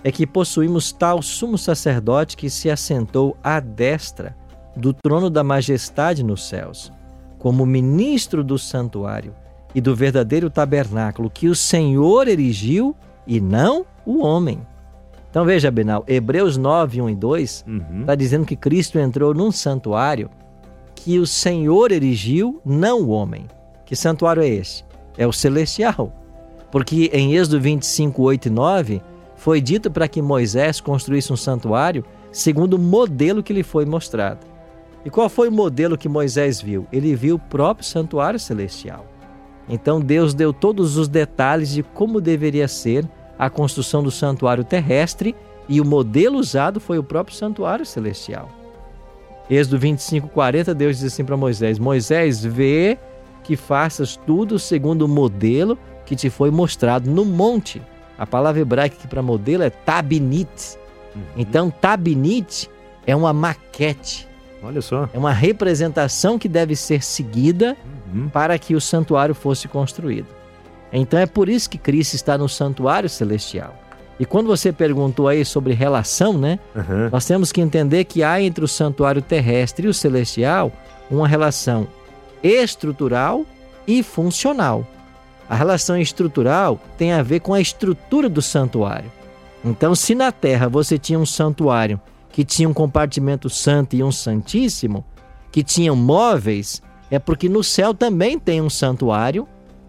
é 0.04 0.12
que 0.12 0.26
possuímos 0.26 0.92
tal 0.92 1.22
sumo 1.22 1.56
sacerdote 1.56 2.36
que 2.36 2.50
se 2.50 2.70
assentou 2.70 3.36
à 3.42 3.58
destra 3.58 4.36
do 4.76 4.92
trono 4.92 5.30
da 5.30 5.42
majestade 5.42 6.22
nos 6.22 6.46
céus 6.48 6.92
como 7.46 7.64
ministro 7.64 8.42
do 8.42 8.58
santuário 8.58 9.32
e 9.72 9.80
do 9.80 9.94
verdadeiro 9.94 10.50
tabernáculo 10.50 11.30
que 11.30 11.46
o 11.46 11.54
Senhor 11.54 12.26
erigiu 12.26 12.92
e 13.24 13.40
não 13.40 13.86
o 14.04 14.18
homem. 14.18 14.58
Então 15.30 15.44
veja, 15.44 15.70
Benal, 15.70 16.02
Hebreus 16.08 16.56
9, 16.56 17.00
1 17.02 17.10
e 17.10 17.14
2 17.14 17.50
está 17.52 17.64
uhum. 17.70 18.16
dizendo 18.18 18.44
que 18.44 18.56
Cristo 18.56 18.98
entrou 18.98 19.32
num 19.32 19.52
santuário 19.52 20.28
que 20.92 21.20
o 21.20 21.24
Senhor 21.24 21.92
erigiu, 21.92 22.60
não 22.66 23.02
o 23.02 23.10
homem. 23.10 23.46
Que 23.84 23.94
santuário 23.94 24.42
é 24.42 24.48
esse? 24.48 24.82
É 25.16 25.24
o 25.24 25.32
celestial. 25.32 26.12
Porque 26.72 27.12
em 27.12 27.36
Êxodo 27.36 27.60
25, 27.60 28.24
8 28.24 28.46
e 28.46 28.50
9 28.50 29.02
foi 29.36 29.60
dito 29.60 29.88
para 29.88 30.08
que 30.08 30.20
Moisés 30.20 30.80
construísse 30.80 31.32
um 31.32 31.36
santuário 31.36 32.04
segundo 32.32 32.74
o 32.74 32.78
modelo 32.80 33.40
que 33.40 33.52
lhe 33.52 33.62
foi 33.62 33.86
mostrado. 33.86 34.55
E 35.06 35.10
qual 35.10 35.28
foi 35.28 35.48
o 35.48 35.52
modelo 35.52 35.96
que 35.96 36.08
Moisés 36.08 36.60
viu? 36.60 36.84
Ele 36.92 37.14
viu 37.14 37.36
o 37.36 37.38
próprio 37.38 37.86
santuário 37.86 38.40
celestial. 38.40 39.06
Então 39.68 40.00
Deus 40.00 40.34
deu 40.34 40.52
todos 40.52 40.96
os 40.96 41.06
detalhes 41.06 41.70
de 41.70 41.84
como 41.84 42.20
deveria 42.20 42.66
ser 42.66 43.08
a 43.38 43.48
construção 43.48 44.02
do 44.02 44.10
santuário 44.10 44.64
terrestre 44.64 45.36
e 45.68 45.80
o 45.80 45.84
modelo 45.84 46.38
usado 46.38 46.80
foi 46.80 46.98
o 46.98 47.04
próprio 47.04 47.36
santuário 47.36 47.86
celestial. 47.86 48.50
Êxodo 49.48 49.78
25, 49.78 50.26
40, 50.26 50.74
Deus 50.74 50.98
diz 50.98 51.12
assim 51.12 51.24
para 51.24 51.36
Moisés: 51.36 51.78
Moisés, 51.78 52.44
vê 52.44 52.98
que 53.44 53.54
faças 53.54 54.16
tudo 54.16 54.58
segundo 54.58 55.02
o 55.02 55.08
modelo 55.08 55.78
que 56.04 56.16
te 56.16 56.28
foi 56.28 56.50
mostrado 56.50 57.08
no 57.08 57.24
monte. 57.24 57.80
A 58.18 58.26
palavra 58.26 58.60
hebraica 58.60 58.96
aqui 58.96 59.06
para 59.06 59.22
modelo 59.22 59.62
é 59.62 59.70
tabinit. 59.70 60.76
Uhum. 61.14 61.22
Então, 61.36 61.70
tabinit 61.70 62.68
é 63.06 63.14
uma 63.14 63.32
maquete, 63.32 64.26
Olha 64.62 64.80
só. 64.82 65.08
É 65.12 65.18
uma 65.18 65.32
representação 65.32 66.38
que 66.38 66.48
deve 66.48 66.74
ser 66.74 67.02
seguida 67.02 67.76
uhum. 68.12 68.28
para 68.28 68.58
que 68.58 68.74
o 68.74 68.80
santuário 68.80 69.34
fosse 69.34 69.68
construído. 69.68 70.26
Então 70.92 71.18
é 71.18 71.26
por 71.26 71.48
isso 71.48 71.68
que 71.68 71.78
Cristo 71.78 72.14
está 72.14 72.38
no 72.38 72.48
santuário 72.48 73.08
celestial. 73.08 73.74
E 74.18 74.24
quando 74.24 74.46
você 74.46 74.72
perguntou 74.72 75.28
aí 75.28 75.44
sobre 75.44 75.74
relação, 75.74 76.38
né? 76.38 76.58
Uhum. 76.74 77.10
Nós 77.12 77.26
temos 77.26 77.52
que 77.52 77.60
entender 77.60 78.04
que 78.04 78.22
há 78.22 78.40
entre 78.40 78.64
o 78.64 78.68
santuário 78.68 79.20
terrestre 79.20 79.86
e 79.86 79.90
o 79.90 79.94
celestial 79.94 80.72
uma 81.10 81.28
relação 81.28 81.86
estrutural 82.42 83.44
e 83.86 84.02
funcional. 84.02 84.86
A 85.48 85.54
relação 85.54 85.96
estrutural 85.98 86.80
tem 86.96 87.12
a 87.12 87.22
ver 87.22 87.40
com 87.40 87.54
a 87.54 87.60
estrutura 87.60 88.28
do 88.28 88.42
santuário. 88.42 89.12
Então, 89.64 89.94
se 89.94 90.14
na 90.14 90.32
terra 90.32 90.68
você 90.68 90.98
tinha 90.98 91.18
um 91.18 91.26
santuário 91.26 92.00
que 92.36 92.44
tinha 92.44 92.68
um 92.68 92.74
compartimento 92.74 93.48
santo 93.48 93.96
e 93.96 94.02
um 94.02 94.12
santíssimo, 94.12 95.02
que 95.50 95.62
tinham 95.62 95.96
móveis, 95.96 96.82
é 97.10 97.18
porque 97.18 97.48
no 97.48 97.64
céu 97.64 97.94
também 97.94 98.38
tem 98.38 98.60
um 98.60 98.68
santuário 98.68 99.48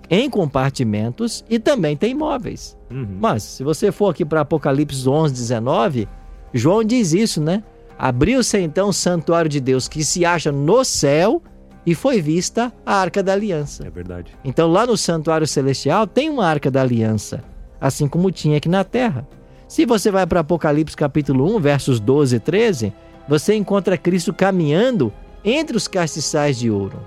em 0.10 0.30
compartimentos 0.30 1.44
e 1.50 1.60
também 1.60 1.98
tem 1.98 2.16
móveis. 2.16 2.78
Uhum. 2.90 3.18
Mas 3.20 3.44
se 3.44 3.66
você 3.66 3.92
for 3.92 4.12
aqui 4.12 4.24
para 4.24 4.40
Apocalipse 4.40 5.10
11, 5.10 5.34
19, 5.34 6.08
João 6.54 6.86
diz 6.86 7.12
isso, 7.12 7.42
né? 7.42 7.62
Abriu-se 8.00 8.58
então 8.60 8.88
o 8.88 8.94
santuário 8.94 9.50
de 9.50 9.60
Deus 9.60 9.90
que 9.90 10.02
se 10.06 10.24
acha 10.24 10.50
no 10.50 10.86
céu 10.86 11.44
e 11.86 11.94
foi 11.94 12.22
vista 12.22 12.72
a 12.86 12.96
arca 12.96 13.22
da 13.22 13.34
aliança. 13.34 13.86
É 13.86 13.90
verdade. 13.90 14.34
Então 14.42 14.72
lá 14.72 14.88
no 14.88 14.96
santuário 14.96 15.46
celestial 15.46 16.08
tem 16.08 16.30
uma 16.30 16.46
arca 16.46 16.72
da 16.72 16.82
aliança, 16.82 17.44
assim 17.82 18.08
como 18.08 18.32
tinha 18.32 18.56
aqui 18.56 18.70
na 18.70 18.86
terra. 18.86 19.28
Se 19.68 19.86
você 19.86 20.10
vai 20.12 20.26
para 20.26 20.40
Apocalipse 20.40 20.96
capítulo 20.96 21.56
1, 21.56 21.60
versos 21.60 22.00
12 22.00 22.36
e 22.36 22.40
13, 22.40 22.94
você 23.28 23.56
encontra 23.56 23.98
Cristo 23.98 24.34
caminhando 24.34 25.12
entre 25.44 25.76
os 25.76 25.88
castiçais 25.88 26.58
de 26.58 26.72
ouro. 26.72 27.00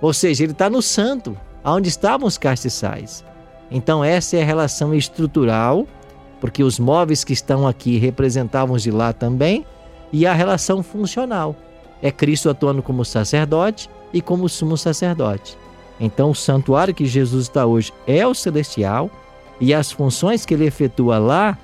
Ou 0.00 0.12
seja, 0.12 0.44
ele 0.44 0.52
está 0.52 0.68
no 0.68 0.82
santo, 0.82 1.36
onde 1.64 1.88
estavam 1.88 2.26
os 2.26 2.38
castiçais. 2.38 3.24
Então, 3.70 4.02
essa 4.02 4.36
é 4.36 4.42
a 4.42 4.46
relação 4.46 4.94
estrutural 4.94 5.86
porque 6.40 6.62
os 6.62 6.78
móveis 6.78 7.24
que 7.24 7.32
estão 7.32 7.66
aqui 7.66 7.98
representavam 7.98 8.76
os 8.76 8.82
de 8.82 8.90
lá 8.90 9.12
também, 9.12 9.66
e 10.12 10.26
a 10.26 10.32
relação 10.32 10.82
funcional. 10.82 11.54
É 12.00 12.10
Cristo 12.10 12.48
atuando 12.48 12.82
como 12.82 13.04
sacerdote 13.04 13.90
e 14.12 14.22
como 14.22 14.48
sumo 14.48 14.76
sacerdote. 14.76 15.56
Então, 16.00 16.30
o 16.30 16.34
santuário 16.34 16.94
que 16.94 17.06
Jesus 17.06 17.44
está 17.44 17.66
hoje 17.66 17.92
é 18.06 18.26
o 18.26 18.34
celestial 18.34 19.10
e 19.60 19.74
as 19.74 19.90
funções 19.90 20.46
que 20.46 20.54
ele 20.54 20.64
efetua 20.64 21.18
lá 21.18 21.58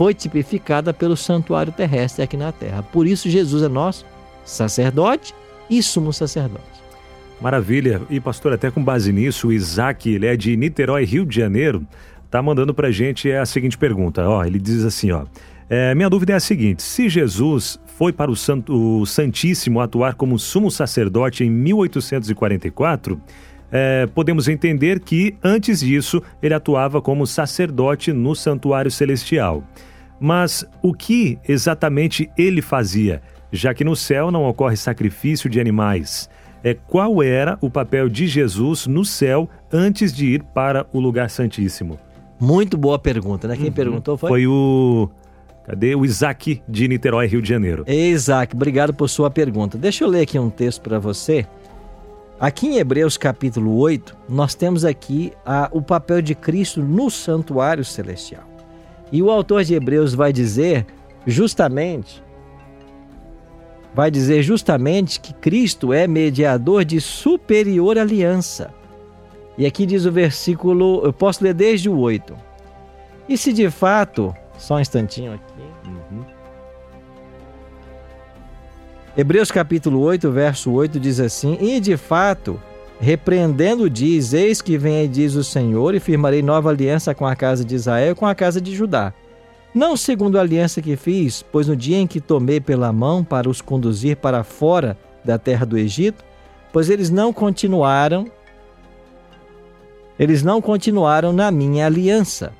foi 0.00 0.14
tipificada 0.14 0.94
pelo 0.94 1.14
santuário 1.14 1.70
terrestre 1.70 2.22
aqui 2.22 2.34
na 2.34 2.50
terra. 2.50 2.82
Por 2.82 3.06
isso, 3.06 3.28
Jesus 3.28 3.62
é 3.62 3.68
nosso 3.68 4.06
sacerdote 4.46 5.34
e 5.68 5.82
sumo 5.82 6.10
sacerdote. 6.10 6.64
Maravilha. 7.38 8.00
E, 8.08 8.18
pastor, 8.18 8.54
até 8.54 8.70
com 8.70 8.82
base 8.82 9.12
nisso, 9.12 9.48
o 9.48 9.52
Isaac, 9.52 10.08
ele 10.08 10.24
é 10.24 10.34
de 10.38 10.56
Niterói, 10.56 11.04
Rio 11.04 11.26
de 11.26 11.36
Janeiro, 11.36 11.86
tá 12.30 12.40
mandando 12.40 12.72
pra 12.72 12.90
gente 12.90 13.30
a 13.30 13.44
seguinte 13.44 13.76
pergunta. 13.76 14.26
Ó, 14.26 14.42
ele 14.42 14.58
diz 14.58 14.86
assim, 14.86 15.10
ó. 15.10 15.26
É, 15.68 15.94
minha 15.94 16.08
dúvida 16.08 16.32
é 16.32 16.36
a 16.36 16.40
seguinte: 16.40 16.82
se 16.82 17.06
Jesus 17.06 17.78
foi 17.98 18.10
para 18.10 18.30
o, 18.30 18.36
Santo, 18.36 18.72
o 19.02 19.04
Santíssimo 19.04 19.80
atuar 19.80 20.14
como 20.14 20.38
sumo 20.38 20.70
sacerdote 20.70 21.44
em 21.44 21.50
1844, 21.50 23.20
é, 23.70 24.06
podemos 24.14 24.48
entender 24.48 25.00
que, 25.00 25.34
antes 25.44 25.80
disso, 25.80 26.22
ele 26.42 26.54
atuava 26.54 27.02
como 27.02 27.26
sacerdote 27.26 28.14
no 28.14 28.34
santuário 28.34 28.90
celestial. 28.90 29.62
Mas 30.20 30.64
o 30.82 30.92
que 30.92 31.38
exatamente 31.48 32.30
ele 32.36 32.60
fazia, 32.60 33.22
já 33.50 33.72
que 33.72 33.82
no 33.82 33.96
céu 33.96 34.30
não 34.30 34.44
ocorre 34.44 34.76
sacrifício 34.76 35.48
de 35.48 35.58
animais? 35.58 36.28
É, 36.62 36.74
qual 36.74 37.22
era 37.22 37.56
o 37.62 37.70
papel 37.70 38.08
de 38.08 38.26
Jesus 38.26 38.86
no 38.86 39.04
céu 39.04 39.48
antes 39.72 40.12
de 40.12 40.26
ir 40.26 40.42
para 40.42 40.86
o 40.92 41.00
lugar 41.00 41.30
santíssimo? 41.30 41.98
Muito 42.38 42.76
boa 42.76 42.98
pergunta, 42.98 43.48
né? 43.48 43.56
Quem 43.56 43.66
uhum. 43.66 43.72
perguntou 43.72 44.16
foi? 44.18 44.28
Foi 44.28 44.46
o. 44.46 45.08
Cadê? 45.64 45.94
O 45.94 46.04
Isaac 46.04 46.62
de 46.68 46.88
Niterói, 46.88 47.26
Rio 47.26 47.40
de 47.40 47.48
Janeiro. 47.48 47.84
Isaac, 47.86 48.54
obrigado 48.54 48.92
por 48.92 49.08
sua 49.08 49.30
pergunta. 49.30 49.78
Deixa 49.78 50.04
eu 50.04 50.08
ler 50.08 50.22
aqui 50.22 50.38
um 50.38 50.50
texto 50.50 50.82
para 50.82 50.98
você 50.98 51.46
Aqui 52.40 52.68
em 52.68 52.78
Hebreus 52.78 53.18
capítulo 53.18 53.76
8, 53.76 54.16
nós 54.26 54.54
temos 54.54 54.82
aqui 54.82 55.30
a, 55.44 55.68
o 55.70 55.82
papel 55.82 56.22
de 56.22 56.34
Cristo 56.34 56.80
no 56.80 57.10
santuário 57.10 57.84
celestial. 57.84 58.44
E 59.12 59.22
o 59.22 59.30
autor 59.30 59.64
de 59.64 59.74
Hebreus 59.74 60.14
vai 60.14 60.32
dizer 60.32 60.86
justamente 61.26 62.22
vai 63.94 64.10
dizer 64.10 64.42
justamente 64.42 65.20
que 65.20 65.32
Cristo 65.34 65.92
é 65.92 66.06
mediador 66.06 66.84
de 66.84 67.00
superior 67.00 67.98
aliança. 67.98 68.72
E 69.58 69.66
aqui 69.66 69.84
diz 69.84 70.06
o 70.06 70.12
versículo, 70.12 71.02
eu 71.04 71.12
posso 71.12 71.44
ler 71.44 71.54
desde 71.54 71.88
o 71.88 71.98
8. 71.98 72.34
E 73.28 73.36
se 73.36 73.52
de 73.52 73.70
fato, 73.70 74.34
só 74.56 74.76
um 74.76 74.80
instantinho 74.80 75.34
aqui. 75.34 75.62
Uhum. 75.86 76.24
Hebreus 79.16 79.50
capítulo 79.50 80.00
8, 80.00 80.30
verso 80.30 80.70
8 80.70 80.98
diz 80.98 81.20
assim: 81.20 81.58
E 81.60 81.80
de 81.80 81.96
fato, 81.96 82.60
repreendendo 83.00 83.88
diz: 83.88 84.32
Eis 84.32 84.60
que 84.60 84.76
vem 84.76 85.08
diz 85.08 85.34
o 85.34 85.42
Senhor, 85.42 85.94
e 85.94 86.00
firmarei 86.00 86.42
nova 86.42 86.70
aliança 86.70 87.14
com 87.14 87.26
a 87.26 87.34
casa 87.34 87.64
de 87.64 87.74
Israel 87.74 88.12
e 88.12 88.14
com 88.14 88.26
a 88.26 88.34
casa 88.34 88.60
de 88.60 88.76
Judá. 88.76 89.12
Não 89.74 89.96
segundo 89.96 90.36
a 90.36 90.40
aliança 90.40 90.82
que 90.82 90.96
fiz, 90.96 91.42
pois 91.42 91.66
no 91.66 91.76
dia 91.76 91.96
em 91.96 92.06
que 92.06 92.20
tomei 92.20 92.60
pela 92.60 92.92
mão 92.92 93.24
para 93.24 93.48
os 93.48 93.60
conduzir 93.60 94.16
para 94.16 94.44
fora 94.44 94.98
da 95.24 95.38
terra 95.38 95.64
do 95.64 95.78
Egito, 95.78 96.24
pois 96.72 96.90
eles 96.90 97.08
não 97.08 97.32
continuaram 97.32 98.26
eles 100.20 100.42
não 100.42 100.60
continuaram 100.60 101.32
na 101.32 101.50
minha 101.50 101.86
aliança. 101.86 102.52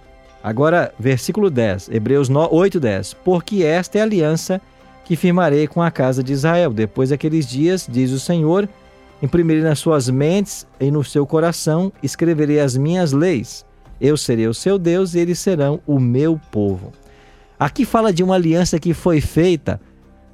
Agora, 0.43 0.95
versículo 0.99 1.51
10, 1.51 1.91
Hebreus 1.91 2.31
8, 2.31 2.81
10. 2.81 3.13
Porque 3.23 3.63
esta 3.63 3.99
é 3.99 4.01
a 4.01 4.05
aliança 4.05 4.63
que 5.05 5.15
firmarei 5.15 5.67
com 5.67 5.83
a 5.83 5.91
casa 5.91 6.23
de 6.23 6.33
Israel. 6.33 6.73
Depois 6.73 7.11
daqueles 7.11 7.47
dias, 7.47 7.87
diz 7.87 8.13
o 8.13 8.19
Senhor, 8.19 8.67
imprimirei 9.23 9.63
nas 9.63 9.79
suas 9.79 10.09
mentes 10.09 10.67
e 10.79 10.91
no 10.91 11.05
seu 11.05 11.27
coração, 11.27 11.93
escreverei 12.03 12.61
as 12.61 12.77
minhas 12.77 13.13
leis. 13.13 13.65
Eu 14.01 14.17
serei 14.17 14.47
o 14.47 14.55
seu 14.55 14.79
Deus 14.79 15.15
e 15.15 15.19
eles 15.19 15.39
serão 15.39 15.81
o 15.87 16.01
meu 16.01 16.41
povo. 16.51 16.93
Aqui 17.59 17.85
fala 17.85 18.13
de 18.13 18.23
uma 18.23 18.35
aliança 18.35 18.79
que 18.79 18.95
foi 18.95 19.21
feita 19.21 19.81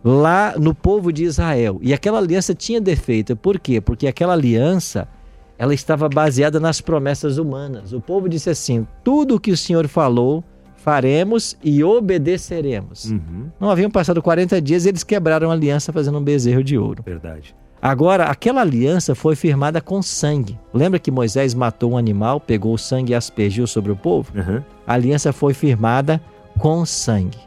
lá 0.04 0.54
no 0.56 0.72
povo 0.72 1.12
de 1.12 1.24
Israel. 1.24 1.80
E 1.82 1.92
aquela 1.92 2.18
aliança 2.18 2.54
tinha 2.54 2.80
defeito. 2.80 3.34
Por 3.34 3.58
quê? 3.58 3.80
Porque 3.80 4.06
aquela 4.06 4.34
aliança 4.34 5.08
ela 5.58 5.74
estava 5.74 6.08
baseada 6.08 6.60
nas 6.60 6.80
promessas 6.80 7.38
humanas. 7.38 7.92
O 7.92 8.00
povo 8.00 8.28
disse 8.28 8.48
assim: 8.48 8.86
tudo 9.02 9.34
o 9.34 9.40
que 9.40 9.50
o 9.50 9.56
Senhor 9.56 9.88
falou, 9.88 10.44
faremos 10.76 11.56
e 11.64 11.82
obedeceremos. 11.82 13.06
Uhum. 13.06 13.50
Não 13.58 13.70
haviam 13.70 13.90
passado 13.90 14.22
40 14.22 14.62
dias 14.62 14.84
e 14.84 14.90
eles 14.90 15.02
quebraram 15.02 15.50
a 15.50 15.52
aliança 15.52 15.92
fazendo 15.92 16.18
um 16.18 16.22
bezerro 16.22 16.62
de 16.62 16.78
ouro. 16.78 17.02
Verdade. 17.04 17.56
Agora, 17.80 18.24
aquela 18.24 18.62
aliança 18.62 19.14
foi 19.14 19.36
firmada 19.36 19.80
com 19.80 20.02
sangue. 20.02 20.58
Lembra 20.72 20.98
que 20.98 21.10
Moisés 21.10 21.54
matou 21.54 21.92
um 21.92 21.98
animal, 21.98 22.40
pegou 22.40 22.74
o 22.74 22.78
sangue 22.78 23.12
e 23.12 23.14
aspergiu 23.14 23.66
sobre 23.66 23.92
o 23.92 23.96
povo? 23.96 24.32
Uhum. 24.34 24.62
A 24.86 24.94
aliança 24.94 25.32
foi 25.32 25.54
firmada 25.54 26.20
com 26.58 26.84
sangue. 26.86 27.38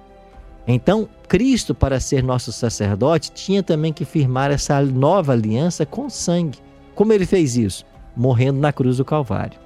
Então, 0.68 1.10
Cristo, 1.28 1.74
para 1.74 2.00
ser 2.00 2.24
nosso 2.24 2.52
sacerdote, 2.52 3.32
tinha 3.32 3.64
também 3.64 3.92
que 3.92 4.06
firmar 4.06 4.52
essa 4.52 4.80
nova 4.82 5.34
aliança 5.34 5.86
com 5.86 6.10
sangue. 6.10 6.60
Como 6.94 7.12
ele 7.12 7.26
fez 7.26 7.58
isso? 7.58 7.86
Morrendo 8.16 8.60
na 8.60 8.72
cruz 8.72 8.98
do 8.98 9.06
Calvário. 9.06 9.60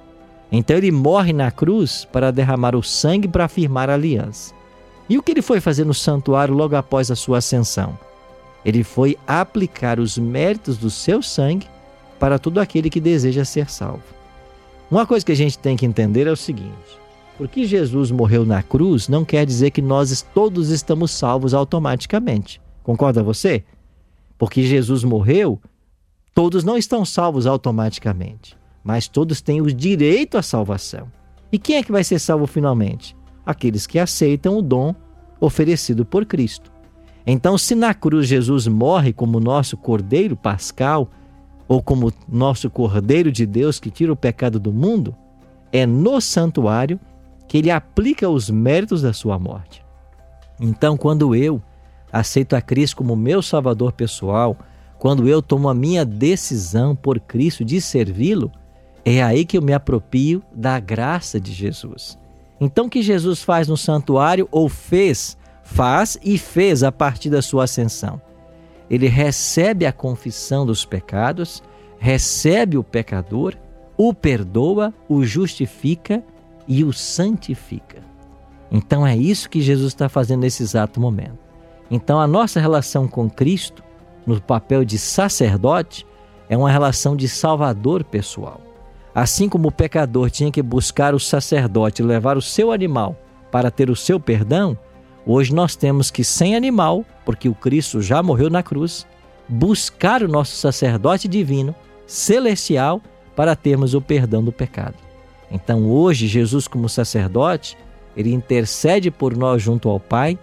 Então 0.50 0.76
ele 0.76 0.92
morre 0.92 1.32
na 1.32 1.50
cruz 1.50 2.06
para 2.10 2.30
derramar 2.30 2.76
o 2.76 2.82
sangue 2.82 3.26
para 3.26 3.44
afirmar 3.44 3.90
a 3.90 3.94
aliança. 3.94 4.54
E 5.08 5.18
o 5.18 5.22
que 5.22 5.32
ele 5.32 5.42
foi 5.42 5.60
fazer 5.60 5.84
no 5.84 5.92
santuário 5.92 6.54
logo 6.54 6.76
após 6.76 7.10
a 7.10 7.16
sua 7.16 7.38
ascensão? 7.38 7.98
Ele 8.64 8.82
foi 8.82 9.16
aplicar 9.26 10.00
os 10.00 10.16
méritos 10.16 10.78
do 10.78 10.90
seu 10.90 11.22
sangue 11.22 11.68
para 12.18 12.38
todo 12.38 12.58
aquele 12.58 12.88
que 12.88 13.00
deseja 13.00 13.44
ser 13.44 13.70
salvo. 13.70 14.02
Uma 14.90 15.06
coisa 15.06 15.24
que 15.24 15.32
a 15.32 15.36
gente 15.36 15.58
tem 15.58 15.76
que 15.76 15.86
entender 15.86 16.26
é 16.26 16.32
o 16.32 16.36
seguinte: 16.36 16.98
porque 17.36 17.66
Jesus 17.66 18.10
morreu 18.10 18.46
na 18.46 18.62
cruz 18.62 19.08
não 19.08 19.24
quer 19.24 19.44
dizer 19.44 19.70
que 19.70 19.82
nós 19.82 20.22
todos 20.34 20.70
estamos 20.70 21.10
salvos 21.10 21.52
automaticamente. 21.52 22.60
Concorda 22.82 23.22
você? 23.22 23.64
Porque 24.38 24.62
Jesus 24.62 25.04
morreu, 25.04 25.60
todos 26.34 26.64
não 26.64 26.76
estão 26.76 27.04
salvos 27.04 27.46
automaticamente 27.46 28.56
mas 28.84 29.08
todos 29.08 29.40
têm 29.40 29.62
o 29.62 29.72
direito 29.72 30.36
à 30.36 30.42
salvação. 30.42 31.10
E 31.50 31.58
quem 31.58 31.76
é 31.76 31.82
que 31.82 31.90
vai 31.90 32.04
ser 32.04 32.18
salvo 32.18 32.46
finalmente? 32.46 33.16
Aqueles 33.46 33.86
que 33.86 33.98
aceitam 33.98 34.58
o 34.58 34.62
dom 34.62 34.94
oferecido 35.40 36.04
por 36.04 36.26
Cristo. 36.26 36.70
Então, 37.26 37.56
se 37.56 37.74
na 37.74 37.94
cruz 37.94 38.28
Jesus 38.28 38.66
morre 38.66 39.12
como 39.12 39.40
nosso 39.40 39.76
cordeiro 39.76 40.36
pascal, 40.36 41.08
ou 41.66 41.82
como 41.82 42.12
nosso 42.28 42.68
cordeiro 42.68 43.32
de 43.32 43.46
Deus 43.46 43.80
que 43.80 43.90
tira 43.90 44.12
o 44.12 44.16
pecado 44.16 44.60
do 44.60 44.72
mundo, 44.72 45.16
é 45.72 45.86
no 45.86 46.20
santuário 46.20 47.00
que 47.48 47.58
ele 47.58 47.70
aplica 47.70 48.28
os 48.28 48.50
méritos 48.50 49.02
da 49.02 49.12
sua 49.12 49.38
morte. 49.38 49.84
Então, 50.60 50.96
quando 50.96 51.34
eu 51.34 51.60
aceito 52.12 52.54
a 52.54 52.60
Cristo 52.60 52.96
como 52.96 53.16
meu 53.16 53.42
salvador 53.42 53.92
pessoal, 53.92 54.56
quando 54.98 55.26
eu 55.26 55.42
tomo 55.42 55.68
a 55.68 55.74
minha 55.74 56.04
decisão 56.04 56.94
por 56.94 57.18
Cristo 57.18 57.64
de 57.64 57.80
servi-lo, 57.80 58.52
é 59.04 59.22
aí 59.22 59.44
que 59.44 59.58
eu 59.58 59.62
me 59.62 59.72
apropio 59.72 60.42
da 60.54 60.78
graça 60.78 61.40
de 61.40 61.52
Jesus. 61.52 62.18
Então, 62.60 62.86
o 62.86 62.90
que 62.90 63.02
Jesus 63.02 63.42
faz 63.42 63.68
no 63.68 63.76
santuário, 63.76 64.48
ou 64.50 64.68
fez, 64.68 65.36
faz 65.64 66.16
e 66.22 66.38
fez 66.38 66.84
a 66.84 66.92
partir 66.92 67.30
da 67.30 67.42
sua 67.42 67.64
ascensão. 67.64 68.20
Ele 68.88 69.08
recebe 69.08 69.86
a 69.86 69.92
confissão 69.92 70.64
dos 70.64 70.84
pecados, 70.84 71.62
recebe 71.98 72.76
o 72.76 72.84
pecador, 72.84 73.56
o 73.96 74.12
perdoa, 74.12 74.92
o 75.08 75.24
justifica 75.24 76.22
e 76.68 76.84
o 76.84 76.92
santifica. 76.92 78.02
Então 78.70 79.06
é 79.06 79.16
isso 79.16 79.48
que 79.48 79.60
Jesus 79.60 79.88
está 79.88 80.08
fazendo 80.08 80.40
nesse 80.40 80.62
exato 80.62 81.00
momento. 81.00 81.38
Então 81.90 82.20
a 82.20 82.26
nossa 82.26 82.60
relação 82.60 83.08
com 83.08 83.28
Cristo, 83.28 83.82
no 84.26 84.40
papel 84.40 84.84
de 84.84 84.98
sacerdote, 84.98 86.06
é 86.48 86.56
uma 86.56 86.70
relação 86.70 87.16
de 87.16 87.28
salvador 87.28 88.04
pessoal. 88.04 88.60
Assim 89.14 89.48
como 89.48 89.68
o 89.68 89.72
pecador 89.72 90.28
tinha 90.28 90.50
que 90.50 90.62
buscar 90.62 91.14
o 91.14 91.20
sacerdote 91.20 92.02
e 92.02 92.04
levar 92.04 92.36
o 92.36 92.42
seu 92.42 92.72
animal 92.72 93.16
para 93.50 93.70
ter 93.70 93.88
o 93.88 93.96
seu 93.96 94.18
perdão, 94.18 94.76
hoje 95.26 95.54
nós 95.54 95.76
temos 95.76 96.10
que, 96.10 96.24
sem 96.24 96.54
animal, 96.56 97.04
porque 97.24 97.48
o 97.48 97.54
Cristo 97.54 98.00
já 98.00 98.22
morreu 98.22 98.50
na 98.50 98.62
cruz, 98.62 99.06
buscar 99.48 100.22
o 100.22 100.28
nosso 100.28 100.56
sacerdote 100.56 101.28
divino, 101.28 101.74
celestial, 102.06 103.00
para 103.34 103.56
termos 103.56 103.94
o 103.94 104.00
perdão 104.00 104.42
do 104.42 104.52
pecado. 104.52 104.94
Então, 105.50 105.90
hoje, 105.90 106.26
Jesus, 106.26 106.66
como 106.68 106.88
sacerdote, 106.88 107.76
ele 108.16 108.32
intercede 108.32 109.10
por 109.10 109.36
nós 109.36 109.62
junto 109.62 109.88
ao 109.88 109.98
Pai, 109.98 110.38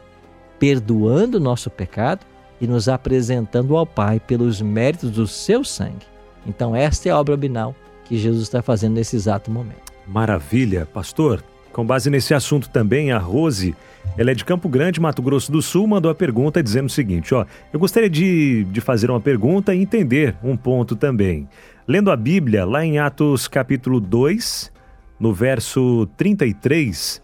perdoando 0.60 1.38
o 1.38 1.42
nosso 1.42 1.70
pecado 1.70 2.26
e 2.60 2.68
nos 2.68 2.88
apresentando 2.88 3.76
ao 3.76 3.86
Pai 3.86 4.20
pelos 4.20 4.62
méritos 4.62 5.12
do 5.12 5.26
seu 5.28 5.64
sangue. 5.64 6.06
Então, 6.46 6.76
esta 6.76 7.10
é 7.10 7.12
a 7.12 7.20
obra 7.20 7.36
binal 7.38 7.76
que 8.06 8.18
Jesus 8.18 8.44
está 8.44 8.62
fazendo 8.62 8.96
nesse 8.96 9.16
exato 9.16 9.50
momento. 9.50 9.92
Maravilha, 10.08 10.86
pastor. 10.86 11.44
Com 11.72 11.86
base 11.86 12.10
nesse 12.10 12.34
assunto 12.34 12.70
também, 12.70 13.12
a 13.12 13.18
Rose, 13.18 13.76
ela 14.18 14.32
é 14.32 14.34
de 14.34 14.44
Campo 14.44 14.68
Grande, 14.68 15.00
Mato 15.00 15.22
Grosso 15.22 15.52
do 15.52 15.62
Sul, 15.62 15.88
mandou 15.88 16.12
a 16.12 16.16
pergunta 16.16 16.62
dizendo 16.62 16.88
o 16.88 16.90
seguinte: 16.90 17.34
ó, 17.34 17.46
eu 17.72 17.80
gostaria 17.80 18.10
de, 18.10 18.66
de 18.66 18.82
fazer 18.82 19.10
uma 19.10 19.22
pergunta 19.22 19.74
e 19.74 19.82
entender 19.82 20.36
um 20.44 20.58
ponto 20.58 20.96
também. 20.96 21.48
Lendo 21.88 22.12
a 22.12 22.16
Bíblia, 22.16 22.66
lá 22.66 22.86
em 22.86 23.00
Atos 23.00 23.48
capítulo 23.48 24.00
2, 24.00 24.72
no 25.20 25.34
verso 25.34 26.08
33, 26.18 27.22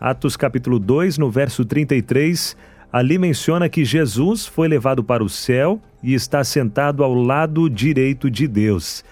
Atos 0.00 0.36
capítulo 0.36 0.78
2, 0.78 1.18
no 1.18 1.28
verso 1.28 1.64
33, 1.64 2.56
ali 2.92 3.18
menciona 3.18 3.68
que 3.68 3.84
Jesus 3.84 4.46
foi 4.46 4.68
levado 4.68 5.02
para 5.02 5.24
o 5.24 5.28
céu 5.28 5.80
e 6.02 6.14
está 6.14 6.44
sentado 6.44 7.02
ao 7.02 7.12
lado 7.12 7.68
direito 7.68 8.30
de 8.30 8.46
Deus. 8.46 9.04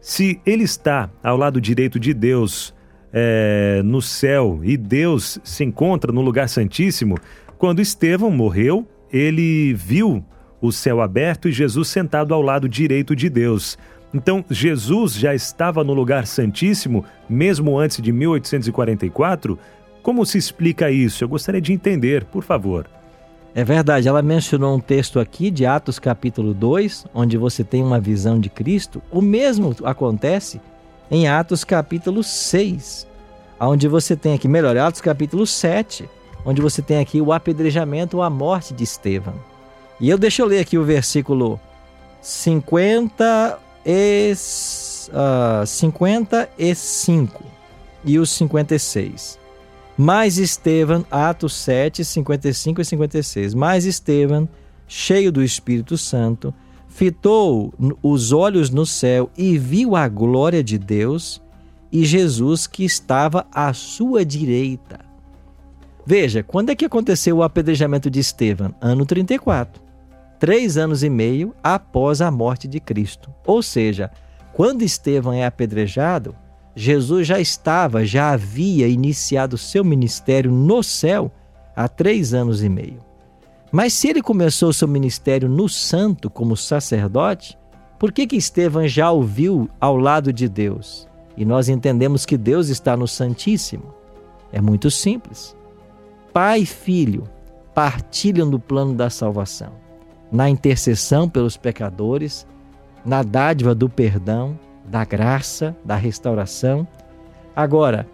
Se 0.00 0.40
ele 0.44 0.64
está 0.64 1.08
ao 1.22 1.36
lado 1.36 1.60
direito 1.60 2.00
de 2.00 2.12
Deus, 2.12 2.74
é, 3.12 3.82
no 3.84 4.00
céu 4.00 4.60
e 4.62 4.76
Deus 4.76 5.38
se 5.44 5.62
encontra 5.64 6.12
no 6.12 6.22
lugar 6.22 6.48
santíssimo, 6.48 7.16
quando 7.58 7.80
Estevão 7.82 8.30
morreu, 8.30 8.86
ele 9.12 9.74
viu 9.74 10.24
o 10.60 10.72
céu 10.72 11.00
aberto 11.00 11.48
e 11.48 11.52
Jesus 11.52 11.88
sentado 11.88 12.32
ao 12.32 12.40
lado 12.40 12.68
direito 12.68 13.14
de 13.14 13.28
Deus. 13.28 13.76
Então, 14.14 14.44
Jesus 14.50 15.14
já 15.14 15.34
estava 15.34 15.82
no 15.82 15.92
lugar 15.92 16.26
santíssimo 16.26 17.04
mesmo 17.28 17.78
antes 17.78 18.00
de 18.00 18.12
1844? 18.12 19.58
Como 20.02 20.26
se 20.26 20.38
explica 20.38 20.90
isso? 20.90 21.24
Eu 21.24 21.28
gostaria 21.28 21.60
de 21.60 21.72
entender, 21.72 22.24
por 22.24 22.42
favor. 22.42 22.86
É 23.54 23.62
verdade, 23.64 24.08
ela 24.08 24.22
mencionou 24.22 24.74
um 24.74 24.80
texto 24.80 25.20
aqui 25.20 25.50
de 25.50 25.66
Atos 25.66 25.98
capítulo 25.98 26.54
2, 26.54 27.06
onde 27.14 27.36
você 27.36 27.62
tem 27.62 27.82
uma 27.82 28.00
visão 28.00 28.40
de 28.40 28.48
Cristo. 28.48 29.02
O 29.10 29.20
mesmo 29.20 29.76
acontece 29.84 30.60
em 31.12 31.28
Atos 31.28 31.62
capítulo 31.62 32.24
6, 32.24 33.06
onde 33.60 33.86
você 33.86 34.16
tem 34.16 34.32
aqui, 34.32 34.48
melhor, 34.48 34.74
Atos 34.78 35.02
capítulo 35.02 35.46
7, 35.46 36.08
onde 36.42 36.62
você 36.62 36.80
tem 36.80 37.00
aqui 37.00 37.20
o 37.20 37.34
apedrejamento 37.34 38.16
ou 38.16 38.22
a 38.22 38.30
morte 38.30 38.72
de 38.72 38.82
Estevão. 38.82 39.34
E 40.00 40.08
eu 40.08 40.16
deixo 40.16 40.40
eu 40.40 40.46
ler 40.46 40.60
aqui 40.60 40.78
o 40.78 40.84
versículo 40.84 41.60
50 42.22 43.58
e, 43.84 44.32
uh, 44.32 45.66
55 45.66 47.44
e 48.06 48.18
os 48.18 48.30
56. 48.30 49.38
Mais 49.98 50.38
Estevão, 50.38 51.04
Atos 51.10 51.54
7, 51.56 52.06
55 52.06 52.80
e 52.80 52.84
56. 52.86 53.52
Mais 53.52 53.84
Estevão, 53.84 54.48
cheio 54.88 55.30
do 55.30 55.42
Espírito 55.44 55.98
Santo, 55.98 56.54
fitou 56.92 57.72
os 58.02 58.32
olhos 58.32 58.70
no 58.70 58.84
céu 58.84 59.30
e 59.36 59.56
viu 59.56 59.96
a 59.96 60.06
glória 60.08 60.62
de 60.62 60.78
Deus 60.78 61.42
e 61.90 62.04
Jesus 62.04 62.66
que 62.66 62.84
estava 62.84 63.46
à 63.52 63.72
sua 63.72 64.24
direita. 64.24 65.00
Veja, 66.04 66.42
quando 66.42 66.70
é 66.70 66.76
que 66.76 66.84
aconteceu 66.84 67.38
o 67.38 67.42
apedrejamento 67.42 68.10
de 68.10 68.20
Estevão? 68.20 68.74
Ano 68.80 69.06
34. 69.06 69.82
Três 70.38 70.76
anos 70.76 71.02
e 71.02 71.08
meio 71.08 71.54
após 71.62 72.20
a 72.20 72.30
morte 72.30 72.68
de 72.68 72.80
Cristo. 72.80 73.30
Ou 73.46 73.62
seja, 73.62 74.10
quando 74.52 74.82
Estevão 74.82 75.32
é 75.32 75.46
apedrejado, 75.46 76.34
Jesus 76.74 77.26
já 77.26 77.40
estava, 77.40 78.04
já 78.04 78.32
havia 78.32 78.86
iniciado 78.86 79.56
seu 79.56 79.84
ministério 79.84 80.50
no 80.50 80.82
céu 80.82 81.30
há 81.74 81.88
três 81.88 82.34
anos 82.34 82.62
e 82.62 82.68
meio. 82.68 83.11
Mas 83.72 83.94
se 83.94 84.08
ele 84.08 84.20
começou 84.20 84.70
seu 84.70 84.86
ministério 84.86 85.48
no 85.48 85.66
santo 85.66 86.28
como 86.28 86.54
sacerdote, 86.56 87.58
por 87.98 88.12
que 88.12 88.26
que 88.26 88.36
Estevão 88.36 88.86
já 88.86 89.10
o 89.10 89.22
viu 89.22 89.68
ao 89.80 89.96
lado 89.96 90.30
de 90.30 90.46
Deus? 90.46 91.08
E 91.36 91.44
nós 91.46 91.70
entendemos 91.70 92.26
que 92.26 92.36
Deus 92.36 92.68
está 92.68 92.94
no 92.94 93.08
Santíssimo. 93.08 93.94
É 94.52 94.60
muito 94.60 94.90
simples. 94.90 95.56
Pai 96.34 96.60
e 96.60 96.66
filho 96.66 97.24
partilham 97.74 98.50
do 98.50 98.60
plano 98.60 98.92
da 98.92 99.08
salvação, 99.08 99.72
na 100.30 100.50
intercessão 100.50 101.26
pelos 101.26 101.56
pecadores, 101.56 102.46
na 103.04 103.22
dádiva 103.22 103.74
do 103.74 103.88
perdão, 103.88 104.58
da 104.84 105.04
graça, 105.04 105.74
da 105.82 105.96
restauração. 105.96 106.86
Agora, 107.56 108.06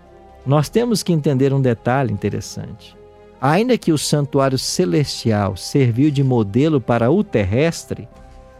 nós 0.47 0.69
temos 0.69 1.03
que 1.03 1.13
entender 1.13 1.53
um 1.53 1.61
detalhe 1.61 2.13
interessante. 2.13 2.97
Ainda 3.41 3.79
que 3.79 3.93
o 3.93 3.99
santuário 3.99 4.59
celestial 4.59 5.57
serviu 5.57 6.11
de 6.11 6.25
modelo 6.25 6.81
para 6.81 7.11
o 7.11 7.23
terrestre, 7.23 8.09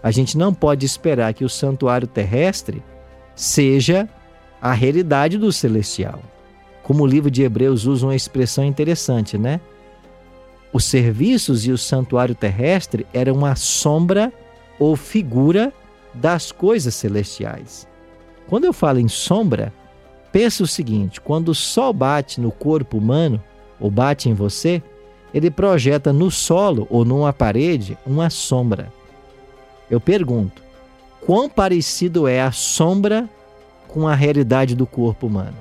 a 0.03 0.11
gente 0.11 0.39
não 0.39 0.55
pode 0.55 0.87
esperar 0.87 1.35
que 1.35 1.45
o 1.45 1.49
santuário 1.49 2.07
terrestre 2.07 2.83
seja 3.35 4.09
a 4.63 4.73
realidade 4.73 5.37
do 5.37 5.53
celestial. 5.53 6.21
Como 6.83 7.03
o 7.03 7.07
livro 7.07 7.31
de 7.31 7.43
Hebreus 7.43 7.87
usa 7.87 8.07
uma 8.07 8.17
expressão 8.17 8.65
interessante, 8.65 9.37
né? 9.37 9.61
Os 10.73 10.85
serviços 10.85 11.67
e 11.67 11.73
o 11.73 11.79
santuário 11.79 12.35
terrestre 12.35 13.07
eram 13.13 13.35
uma 13.35 13.57
sombra 13.57 14.33
ou 14.79 14.95
figura 14.95 15.73
das 16.15 16.53
coisas 16.53 16.95
celestiais. 16.95 17.87
Quando 18.47 18.65
eu 18.65 18.73
falo 18.73 18.99
em 18.99 19.09
sombra, 19.09 19.73
pensa 20.31 20.63
o 20.63 20.67
seguinte: 20.67 21.21
quando 21.21 21.49
o 21.49 21.55
sol 21.55 21.93
bate 21.93 22.41
no 22.41 22.53
corpo 22.53 22.97
humano, 22.97 23.43
ou 23.81 23.91
bate 23.91 24.29
em 24.29 24.35
você, 24.35 24.83
ele 25.33 25.51
projeta 25.51 26.13
no 26.13 26.31
solo 26.31 26.87
ou 26.91 27.05
numa 27.05 27.33
parede 27.33 27.97
uma 28.07 28.31
sombra. 28.31 28.93
Eu 29.91 30.01
pergunto: 30.01 30.63
quão 31.25 31.49
parecido 31.49 32.27
é 32.27 32.41
a 32.41 32.53
sombra 32.53 33.29
com 33.87 34.07
a 34.07 34.15
realidade 34.15 34.75
do 34.75 34.87
corpo 34.87 35.27
humano? 35.27 35.57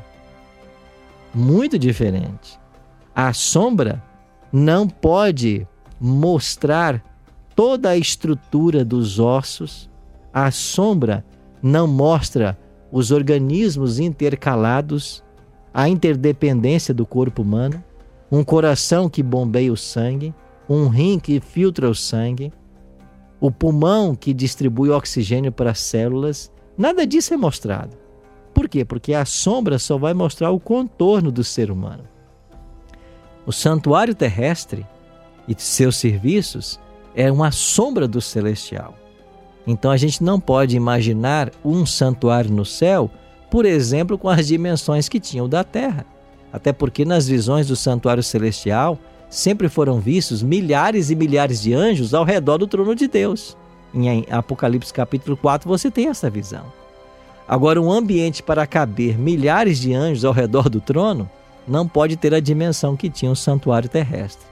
Muito 1.33 1.77
diferente. 1.77 2.59
A 3.15 3.33
sombra 3.33 4.01
não 4.51 4.87
pode 4.87 5.67
mostrar 5.99 7.03
toda 7.55 7.89
a 7.89 7.97
estrutura 7.97 8.85
dos 8.85 9.19
ossos, 9.19 9.89
a 10.33 10.51
sombra 10.51 11.25
não 11.61 11.87
mostra 11.87 12.57
os 12.91 13.11
organismos 13.11 13.99
intercalados, 13.99 15.23
a 15.73 15.89
interdependência 15.89 16.93
do 16.93 17.05
corpo 17.05 17.41
humano, 17.41 17.83
um 18.31 18.43
coração 18.43 19.09
que 19.09 19.23
bombeia 19.23 19.71
o 19.71 19.77
sangue, 19.77 20.33
um 20.69 20.87
rim 20.87 21.19
que 21.19 21.39
filtra 21.39 21.89
o 21.89 21.95
sangue, 21.95 22.51
o 23.39 23.51
pulmão 23.51 24.15
que 24.15 24.33
distribui 24.33 24.89
oxigênio 24.89 25.51
para 25.51 25.71
as 25.71 25.79
células, 25.79 26.51
nada 26.77 27.05
disso 27.05 27.33
é 27.33 27.37
mostrado. 27.37 27.95
Por 28.53 28.67
quê? 28.67 28.83
Porque 28.83 29.13
a 29.13 29.23
sombra 29.23 29.77
só 29.77 29.97
vai 29.97 30.13
mostrar 30.13 30.51
o 30.51 30.59
contorno 30.59 31.31
do 31.31 31.43
ser 31.43 31.69
humano. 31.69 32.03
O 33.45 33.51
santuário 33.51 34.15
terrestre 34.15 34.85
e 35.47 35.55
seus 35.57 35.95
serviços 35.95 36.79
é 37.15 37.31
uma 37.31 37.51
sombra 37.51 38.07
do 38.07 38.19
celestial. 38.19 38.95
Então 39.65 39.91
a 39.91 39.97
gente 39.97 40.23
não 40.23 40.39
pode 40.39 40.75
imaginar 40.75 41.51
um 41.63 41.85
santuário 41.85 42.51
no 42.51 42.65
céu, 42.65 43.09
por 43.49 43.65
exemplo, 43.65 44.17
com 44.17 44.27
as 44.27 44.47
dimensões 44.47 45.07
que 45.07 45.19
tinha 45.19 45.43
o 45.43 45.47
da 45.47 45.63
terra. 45.63 46.05
Até 46.51 46.71
porque 46.71 47.05
nas 47.05 47.27
visões 47.27 47.67
do 47.67 47.75
santuário 47.75 48.23
celestial 48.23 48.97
sempre 49.29 49.67
foram 49.67 49.99
vistos 49.99 50.41
milhares 50.41 51.09
e 51.09 51.15
milhares 51.15 51.61
de 51.61 51.73
anjos 51.73 52.13
ao 52.13 52.23
redor 52.23 52.57
do 52.57 52.67
trono 52.67 52.95
de 52.95 53.07
Deus. 53.07 53.57
Em 53.93 54.25
Apocalipse 54.29 54.93
capítulo 54.93 55.35
4 55.35 55.67
você 55.67 55.91
tem 55.91 56.07
essa 56.07 56.29
visão. 56.29 56.65
Agora, 57.47 57.81
um 57.81 57.91
ambiente 57.91 58.43
para 58.43 58.67
caber 58.67 59.17
milhares 59.17 59.79
de 59.79 59.93
anjos 59.93 60.25
ao 60.25 60.33
redor 60.33 60.69
do 60.69 60.81
trono 60.81 61.29
não 61.67 61.87
pode 61.87 62.17
ter 62.17 62.33
a 62.33 62.39
dimensão 62.39 62.95
que 62.95 63.09
tinha 63.09 63.31
o 63.31 63.35
santuário 63.35 63.89
terrestre. 63.89 64.45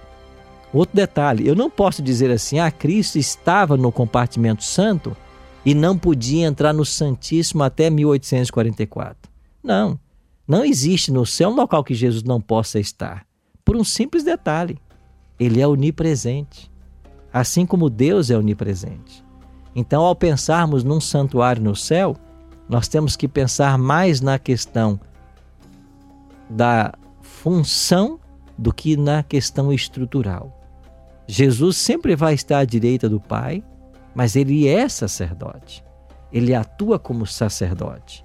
Outro 0.73 0.95
detalhe, 0.95 1.47
eu 1.47 1.55
não 1.55 1.69
posso 1.69 2.01
dizer 2.01 2.31
assim, 2.31 2.59
ah, 2.59 2.71
Cristo 2.71 3.17
estava 3.17 3.77
no 3.77 3.91
compartimento 3.91 4.63
santo 4.63 5.15
e 5.65 5.73
não 5.73 5.97
podia 5.97 6.45
entrar 6.45 6.73
no 6.73 6.85
Santíssimo 6.85 7.63
até 7.63 7.89
1844. 7.89 9.29
Não, 9.63 9.99
não 10.47 10.63
existe 10.63 11.11
no 11.11 11.25
céu 11.25 11.49
um 11.49 11.55
local 11.55 11.83
que 11.83 11.93
Jesus 11.93 12.23
não 12.23 12.39
possa 12.39 12.79
estar. 12.79 13.25
Por 13.63 13.75
um 13.75 13.83
simples 13.83 14.23
detalhe, 14.23 14.77
ele 15.39 15.61
é 15.61 15.67
onipresente, 15.67 16.71
assim 17.33 17.65
como 17.65 17.89
Deus 17.89 18.29
é 18.29 18.37
onipresente. 18.37 19.25
Então, 19.75 20.03
ao 20.03 20.15
pensarmos 20.15 20.83
num 20.83 21.01
santuário 21.01 21.61
no 21.61 21.75
céu, 21.75 22.15
nós 22.69 22.87
temos 22.87 23.15
que 23.15 23.27
pensar 23.27 23.77
mais 23.77 24.21
na 24.21 24.39
questão 24.39 24.99
da 26.49 26.93
função 27.21 28.19
do 28.57 28.73
que 28.73 28.95
na 28.95 29.21
questão 29.23 29.71
estrutural. 29.71 30.61
Jesus 31.27 31.77
sempre 31.77 32.15
vai 32.15 32.33
estar 32.33 32.59
à 32.59 32.65
direita 32.65 33.09
do 33.09 33.19
Pai, 33.19 33.63
mas 34.13 34.35
ele 34.35 34.67
é 34.67 34.87
sacerdote. 34.87 35.83
Ele 36.31 36.53
atua 36.53 36.97
como 36.97 37.25
sacerdote. 37.25 38.24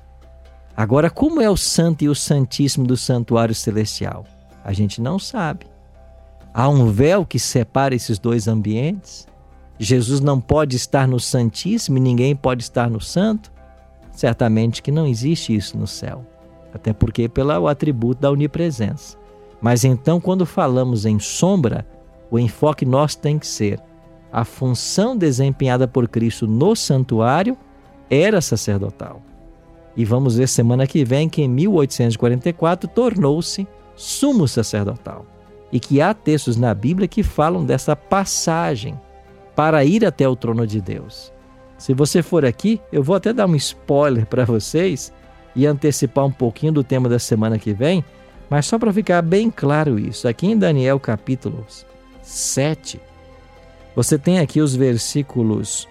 Agora, 0.81 1.11
como 1.11 1.43
é 1.43 1.51
o 1.51 1.59
santo 1.59 2.05
e 2.05 2.09
o 2.09 2.15
santíssimo 2.15 2.87
do 2.87 2.97
santuário 2.97 3.55
celestial? 3.55 4.25
A 4.65 4.73
gente 4.73 4.99
não 4.99 5.19
sabe. 5.19 5.67
Há 6.55 6.71
um 6.71 6.91
véu 6.91 7.27
que 7.27 7.39
separa 7.39 7.95
esses 7.95 8.19
dois 8.19 8.49
ambientes? 8.49 9.29
Jesus 9.79 10.21
não 10.21 10.41
pode 10.41 10.77
estar 10.77 11.07
no 11.07 11.21
Santíssimo 11.21 11.99
e 11.99 12.01
ninguém 12.01 12.35
pode 12.35 12.63
estar 12.63 12.89
no 12.89 12.99
Santo? 12.99 13.53
Certamente 14.11 14.83
que 14.83 14.91
não 14.91 15.07
existe 15.07 15.55
isso 15.55 15.77
no 15.77 15.87
céu. 15.87 16.25
até 16.73 16.95
porque 16.95 17.29
pelo 17.29 17.69
atributo 17.69 18.23
da 18.23 18.31
onipresença. 18.31 19.19
Mas 19.61 19.85
então, 19.85 20.19
quando 20.19 20.47
falamos 20.47 21.05
em 21.05 21.19
sombra, 21.19 21.87
o 22.31 22.39
enfoque 22.39 22.87
nosso 22.87 23.19
tem 23.19 23.39
que 23.39 23.47
ser 23.47 23.79
a 24.33 24.47
função 24.47 25.15
desempenhada 25.15 25.87
por 25.87 26.09
Cristo 26.09 26.47
no 26.47 26.75
santuário 26.75 27.55
era 28.09 28.41
sacerdotal. 28.41 29.21
E 29.97 30.05
vamos 30.05 30.37
ver 30.37 30.49
semana 30.49 30.87
que 30.87 31.05
vem 31.05 31.29
que 31.29 31.43
em 31.43 31.49
1844 31.49 32.89
tornou-se 32.89 33.67
sumo 33.97 34.47
sacerdotal. 34.47 35.27
E 35.73 35.79
que 35.79 36.01
há 36.01 36.15
textos 36.15 36.57
na 36.57 36.75
Bíblia 36.75 37.07
que 37.07 37.23
falam 37.23 37.65
dessa 37.65 37.95
passagem 37.95 38.99
para 39.55 39.85
ir 39.85 40.05
até 40.05 40.29
o 40.29 40.37
trono 40.37 40.67
de 40.67 40.81
Deus. 40.81 41.33
Se 41.77 41.95
você 41.95 42.23
for 42.23 42.45
aqui, 42.45 42.81
eu 42.93 43.03
vou 43.03 43.17
até 43.17 43.33
dar 43.33 43.47
um 43.47 43.57
spoiler 43.57 44.27
para 44.27 44.45
vocês 44.45 45.13
e 45.55 45.67
antecipar 45.67 46.27
um 46.27 46.33
pouquinho 46.33 46.73
do 46.73 46.85
tema 46.85 47.09
da 47.09 47.19
semana 47.19 47.59
que 47.59 47.73
vem, 47.73 48.05
mas 48.49 48.67
só 48.67 48.79
para 48.79 48.93
ficar 48.93 49.23
bem 49.23 49.51
claro 49.51 49.99
isso, 49.99 50.29
aqui 50.29 50.47
em 50.47 50.59
Daniel 50.59 50.99
capítulo 50.99 51.65
7, 52.23 53.01
você 53.95 54.19
tem 54.19 54.39
aqui 54.39 54.61
os 54.61 54.75
versículos. 54.75 55.89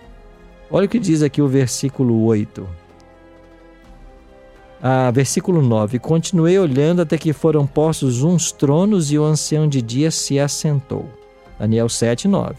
Olha 0.71 0.85
o 0.85 0.89
que 0.89 0.99
diz 0.99 1.21
aqui 1.21 1.41
o 1.41 1.47
versículo 1.47 2.23
8. 2.23 2.67
Ah, 4.81 5.11
versículo 5.11 5.61
9: 5.61 5.99
Continuei 5.99 6.57
olhando 6.57 7.01
até 7.01 7.17
que 7.17 7.33
foram 7.33 7.67
postos 7.67 8.23
uns 8.23 8.51
tronos 8.51 9.11
e 9.11 9.17
o 9.17 9.23
ancião 9.23 9.67
de 9.67 9.81
dias 9.81 10.15
se 10.15 10.39
assentou. 10.39 11.05
Daniel 11.59 11.89
7, 11.89 12.27
9. 12.27 12.55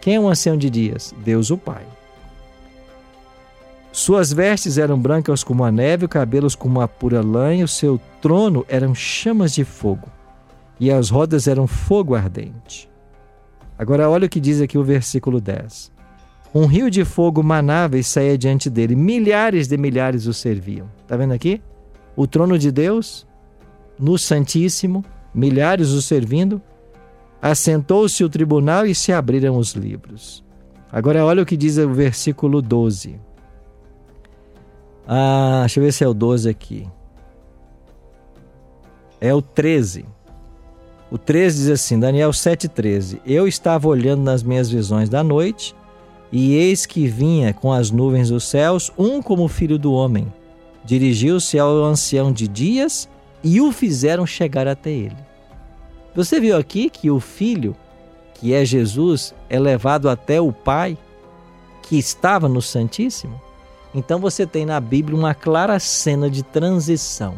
Quem 0.00 0.16
é 0.16 0.20
o 0.20 0.28
ancião 0.28 0.56
de 0.56 0.68
dias? 0.68 1.14
Deus 1.24 1.50
o 1.50 1.56
Pai. 1.56 1.84
Suas 3.92 4.32
vestes 4.32 4.78
eram 4.78 4.98
brancas 4.98 5.42
como 5.44 5.64
a 5.64 5.70
neve, 5.70 6.08
cabelos 6.08 6.54
como 6.54 6.80
a 6.80 6.88
pura 6.88 7.20
lã, 7.22 7.54
e 7.54 7.62
o 7.62 7.68
seu 7.68 8.00
trono 8.20 8.64
eram 8.68 8.94
chamas 8.94 9.52
de 9.52 9.64
fogo, 9.64 10.08
e 10.78 10.90
as 10.90 11.10
rodas 11.10 11.48
eram 11.48 11.66
fogo 11.66 12.14
ardente. 12.14 12.88
Agora 13.76 14.08
olha 14.08 14.26
o 14.26 14.28
que 14.28 14.40
diz 14.40 14.60
aqui 14.60 14.78
o 14.78 14.84
versículo 14.84 15.40
10. 15.40 15.90
Um 16.54 16.66
rio 16.66 16.90
de 16.90 17.04
fogo 17.04 17.42
manava 17.42 17.96
e 17.96 18.02
saía 18.02 18.36
diante 18.36 18.68
dele, 18.68 18.96
milhares 18.96 19.68
de 19.68 19.76
milhares 19.76 20.26
o 20.26 20.34
serviam. 20.34 20.88
Está 21.02 21.16
vendo 21.16 21.32
aqui? 21.32 21.62
O 22.16 22.26
trono 22.26 22.58
de 22.58 22.72
Deus, 22.72 23.26
no 23.98 24.18
Santíssimo, 24.18 25.04
milhares 25.32 25.90
o 25.90 26.02
servindo, 26.02 26.60
assentou-se 27.40 28.22
o 28.24 28.28
tribunal 28.28 28.84
e 28.84 28.94
se 28.94 29.12
abriram 29.12 29.56
os 29.56 29.72
livros. 29.72 30.44
Agora 30.90 31.24
olha 31.24 31.42
o 31.42 31.46
que 31.46 31.56
diz 31.56 31.78
o 31.78 31.88
versículo 31.88 32.60
12. 32.60 33.20
Ah, 35.06 35.60
deixa 35.60 35.78
eu 35.78 35.84
ver 35.84 35.92
se 35.92 36.02
é 36.02 36.08
o 36.08 36.14
12 36.14 36.48
aqui. 36.48 36.88
É 39.20 39.32
o 39.32 39.40
13. 39.40 40.04
O 41.10 41.18
13 41.18 41.56
diz 41.58 41.70
assim, 41.70 41.98
Daniel 41.98 42.30
7,13: 42.30 43.20
Eu 43.24 43.46
estava 43.46 43.88
olhando 43.88 44.22
nas 44.22 44.42
minhas 44.42 44.70
visões 44.70 45.08
da 45.08 45.22
noite, 45.22 45.74
e 46.32 46.54
eis 46.54 46.86
que 46.86 47.06
vinha 47.06 47.52
com 47.52 47.72
as 47.72 47.90
nuvens 47.90 48.30
dos 48.30 48.44
céus 48.44 48.90
um 48.96 49.20
como 49.20 49.48
filho 49.48 49.78
do 49.78 49.92
homem. 49.92 50.32
Dirigiu-se 50.84 51.58
ao 51.58 51.84
ancião 51.84 52.32
de 52.32 52.46
dias 52.46 53.08
e 53.42 53.60
o 53.60 53.72
fizeram 53.72 54.26
chegar 54.26 54.68
até 54.68 54.90
ele. 54.90 55.16
Você 56.14 56.40
viu 56.40 56.56
aqui 56.56 56.90
que 56.90 57.10
o 57.10 57.20
filho, 57.20 57.76
que 58.34 58.52
é 58.52 58.64
Jesus, 58.64 59.34
é 59.48 59.58
levado 59.58 60.08
até 60.08 60.40
o 60.40 60.52
Pai, 60.52 60.96
que 61.82 61.98
estava 61.98 62.48
no 62.48 62.62
Santíssimo? 62.62 63.40
Então 63.94 64.18
você 64.18 64.46
tem 64.46 64.64
na 64.64 64.80
Bíblia 64.80 65.18
uma 65.18 65.34
clara 65.34 65.78
cena 65.78 66.30
de 66.30 66.42
transição. 66.42 67.34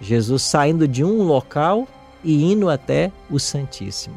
Jesus 0.00 0.42
saindo 0.42 0.86
de 0.86 1.02
um 1.02 1.22
local 1.22 1.86
e 2.22 2.52
indo 2.52 2.68
até 2.70 3.10
o 3.30 3.38
Santíssimo. 3.38 4.16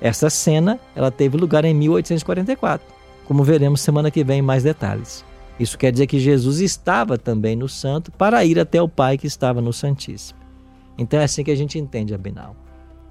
Essa 0.00 0.30
cena, 0.30 0.78
ela 0.94 1.10
teve 1.10 1.36
lugar 1.36 1.64
em 1.64 1.74
1844, 1.74 2.95
como 3.26 3.42
veremos 3.42 3.80
semana 3.80 4.10
que 4.10 4.24
vem 4.24 4.38
em 4.38 4.42
mais 4.42 4.62
detalhes. 4.62 5.24
Isso 5.58 5.78
quer 5.78 5.90
dizer 5.90 6.06
que 6.06 6.18
Jesus 6.18 6.60
estava 6.60 7.16
também 7.16 7.56
no 7.56 7.68
santo 7.68 8.12
para 8.12 8.44
ir 8.44 8.58
até 8.58 8.80
o 8.80 8.88
Pai 8.88 9.16
que 9.16 9.26
estava 9.26 9.60
no 9.60 9.72
Santíssimo. 9.72 10.38
Então 10.98 11.20
é 11.20 11.24
assim 11.24 11.42
que 11.42 11.50
a 11.50 11.56
gente 11.56 11.78
entende 11.78 12.14
Abinal. 12.14 12.54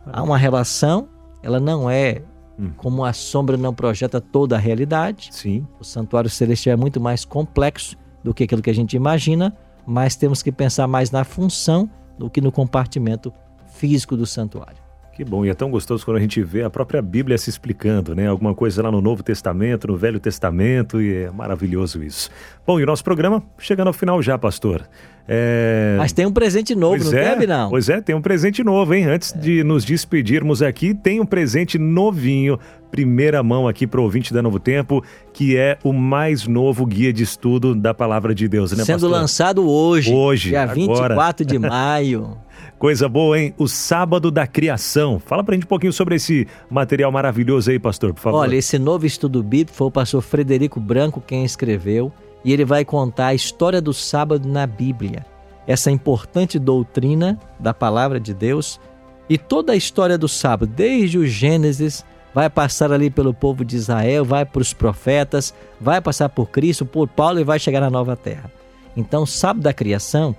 Há 0.05 0.21
uma 0.21 0.37
relação, 0.37 1.09
ela 1.41 1.59
não 1.59 1.89
é 1.89 2.21
hum. 2.59 2.69
como 2.77 3.03
a 3.03 3.13
sombra 3.13 3.57
não 3.57 3.73
projeta 3.73 4.21
toda 4.21 4.55
a 4.55 4.59
realidade. 4.59 5.29
Sim. 5.31 5.67
O 5.79 5.83
santuário 5.83 6.29
celestial 6.29 6.73
é 6.73 6.77
muito 6.77 7.01
mais 7.01 7.25
complexo 7.25 7.97
do 8.23 8.33
que 8.33 8.43
aquilo 8.43 8.61
que 8.61 8.69
a 8.69 8.75
gente 8.75 8.95
imagina, 8.95 9.55
mas 9.85 10.15
temos 10.15 10.43
que 10.43 10.51
pensar 10.51 10.87
mais 10.87 11.11
na 11.11 11.23
função 11.23 11.89
do 12.17 12.29
que 12.29 12.41
no 12.41 12.51
compartimento 12.51 13.33
físico 13.67 14.15
do 14.15 14.25
santuário. 14.25 14.84
Que 15.15 15.23
bom, 15.23 15.45
e 15.45 15.49
é 15.49 15.53
tão 15.53 15.71
gostoso 15.71 16.03
quando 16.03 16.17
a 16.17 16.19
gente 16.19 16.43
vê 16.43 16.61
a 16.61 16.69
própria 16.69 17.01
Bíblia 17.01 17.37
se 17.37 17.49
explicando, 17.49 18.13
né? 18.13 18.27
Alguma 18.27 18.53
coisa 18.53 18.83
lá 18.83 18.91
no 18.91 18.99
Novo 18.99 19.23
Testamento, 19.23 19.87
no 19.87 19.95
Velho 19.95 20.19
Testamento, 20.19 21.01
e 21.01 21.23
é 21.23 21.31
maravilhoso 21.31 22.03
isso. 22.03 22.29
Bom, 22.67 22.81
e 22.81 22.83
o 22.83 22.85
nosso 22.85 23.01
programa 23.01 23.41
chegando 23.57 23.87
ao 23.87 23.93
final 23.93 24.21
já, 24.21 24.37
pastor. 24.37 24.85
É... 25.27 25.95
Mas 25.97 26.13
tem 26.13 26.25
um 26.25 26.31
presente 26.31 26.75
novo, 26.75 26.97
pois 26.97 27.11
não 27.11 27.19
é, 27.19 27.35
tem, 27.35 27.47
não? 27.47 27.69
Pois 27.69 27.89
é, 27.89 27.99
tem 27.99 28.15
um 28.15 28.21
presente 28.21 28.63
novo, 28.63 28.93
hein? 28.93 29.05
Antes 29.05 29.33
é. 29.33 29.37
de 29.37 29.63
nos 29.63 29.83
despedirmos 29.83 30.61
aqui, 30.61 30.93
tem 30.93 31.19
um 31.19 31.25
presente 31.25 31.79
novinho, 31.79 32.59
primeira 32.91 33.41
mão 33.41 33.67
aqui 33.67 33.87
para 33.87 33.99
o 33.99 34.03
ouvinte 34.03 34.31
da 34.31 34.41
Novo 34.41 34.59
Tempo, 34.59 35.03
que 35.33 35.57
é 35.57 35.79
o 35.83 35.91
mais 35.91 36.47
novo 36.47 36.85
guia 36.85 37.11
de 37.11 37.23
estudo 37.23 37.73
da 37.73 37.93
Palavra 37.93 38.35
de 38.35 38.47
Deus, 38.47 38.71
né, 38.71 38.83
Sendo 38.83 39.01
pastor? 39.01 39.11
lançado 39.11 39.67
hoje, 39.67 40.13
hoje 40.13 40.49
dia 40.49 40.61
agora. 40.61 40.75
24 40.75 41.45
de 41.45 41.59
maio. 41.59 42.37
Coisa 42.77 43.07
boa, 43.07 43.39
hein? 43.39 43.53
O 43.57 43.67
Sábado 43.67 44.29
da 44.29 44.45
Criação. 44.45 45.17
Fala 45.17 45.43
pra 45.43 45.55
gente 45.55 45.63
um 45.63 45.67
pouquinho 45.67 45.93
sobre 45.93 46.15
esse 46.15 46.45
material 46.69 47.11
maravilhoso 47.11 47.71
aí, 47.71 47.79
pastor, 47.79 48.13
por 48.13 48.19
favor. 48.19 48.39
Olha, 48.39 48.55
esse 48.57 48.77
novo 48.77 49.05
estudo 49.05 49.41
bíblico 49.41 49.75
foi 49.75 49.87
o 49.87 49.91
pastor 49.91 50.21
Frederico 50.21 50.79
Branco 50.79 51.23
quem 51.25 51.45
escreveu 51.45 52.11
e 52.45 52.53
ele 52.53 52.63
vai 52.63 52.85
contar 52.85 53.27
a 53.27 53.33
história 53.33 53.81
do 53.81 53.93
sábado 53.93 54.47
na 54.47 54.67
Bíblia. 54.67 55.25
Essa 55.65 55.89
importante 55.89 56.59
doutrina 56.59 57.39
da 57.59 57.73
palavra 57.73 58.19
de 58.19 58.33
Deus 58.33 58.79
e 59.27 59.35
toda 59.35 59.73
a 59.73 59.75
história 59.75 60.15
do 60.15 60.27
sábado, 60.27 60.71
desde 60.73 61.17
o 61.17 61.25
Gênesis, 61.25 62.05
vai 62.35 62.47
passar 62.47 62.91
ali 62.91 63.09
pelo 63.09 63.33
povo 63.33 63.65
de 63.65 63.75
Israel, 63.75 64.23
vai 64.23 64.45
para 64.45 64.61
os 64.61 64.73
profetas, 64.73 65.53
vai 65.81 65.99
passar 65.99 66.29
por 66.29 66.49
Cristo, 66.49 66.85
por 66.85 67.07
Paulo 67.07 67.39
e 67.39 67.43
vai 67.43 67.57
chegar 67.57 67.81
na 67.81 67.89
nova 67.89 68.15
terra. 68.15 68.51
Então, 68.95 69.25
sábado 69.25 69.63
da 69.63 69.73
criação 69.73 70.35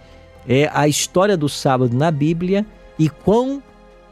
é 0.48 0.70
a 0.72 0.86
história 0.86 1.36
do 1.36 1.48
sábado 1.48 1.96
na 1.96 2.10
Bíblia 2.12 2.64
e 2.96 3.08
quão 3.08 3.60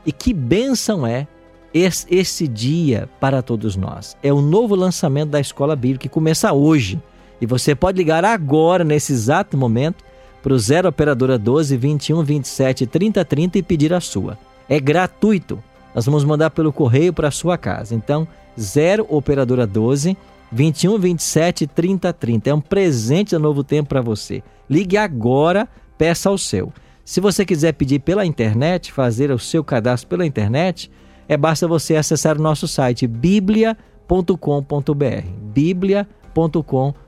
e 0.04 0.10
que 0.10 0.34
bênção 0.34 1.06
é 1.06 1.28
esse, 1.72 2.06
esse 2.12 2.48
dia 2.48 3.08
para 3.20 3.40
todos 3.40 3.76
nós. 3.76 4.16
É 4.20 4.32
o 4.32 4.40
novo 4.40 4.74
lançamento 4.74 5.30
da 5.30 5.40
escola 5.40 5.76
bíblica 5.76 6.02
que 6.02 6.08
começa 6.08 6.52
hoje. 6.52 7.00
E 7.44 7.46
você 7.46 7.74
pode 7.74 7.98
ligar 7.98 8.24
agora, 8.24 8.82
nesse 8.82 9.12
exato 9.12 9.54
momento, 9.54 10.02
para 10.42 10.54
o 10.54 10.58
0 10.58 10.88
Operadora 10.88 11.38
12 11.38 11.76
21 11.76 12.24
27 12.24 12.86
30 12.86 13.22
30 13.22 13.58
e 13.58 13.62
pedir 13.62 13.92
a 13.92 14.00
sua. 14.00 14.38
É 14.66 14.80
gratuito. 14.80 15.62
Nós 15.94 16.06
vamos 16.06 16.24
mandar 16.24 16.48
pelo 16.48 16.72
correio 16.72 17.12
para 17.12 17.28
a 17.28 17.30
sua 17.30 17.58
casa. 17.58 17.94
Então, 17.94 18.26
0 18.58 19.06
Operadora 19.10 19.66
12 19.66 20.16
21 20.50 20.98
27 20.98 21.66
30 21.66 22.14
30. 22.14 22.48
É 22.48 22.54
um 22.54 22.62
presente 22.62 23.32
da 23.32 23.38
Novo 23.38 23.62
Tempo 23.62 23.90
para 23.90 24.00
você. 24.00 24.42
Ligue 24.70 24.96
agora 24.96 25.68
peça 25.98 26.30
o 26.30 26.38
seu. 26.38 26.72
Se 27.04 27.20
você 27.20 27.44
quiser 27.44 27.74
pedir 27.74 27.98
pela 27.98 28.24
internet, 28.24 28.90
fazer 28.90 29.30
o 29.30 29.38
seu 29.38 29.62
cadastro 29.62 30.08
pela 30.08 30.24
internet, 30.24 30.90
é 31.28 31.36
basta 31.36 31.68
você 31.68 31.94
acessar 31.94 32.38
o 32.38 32.42
nosso 32.42 32.66
site 32.66 33.06
biblia.com.br. 33.06 35.26
biblia.com.br. 35.52 37.03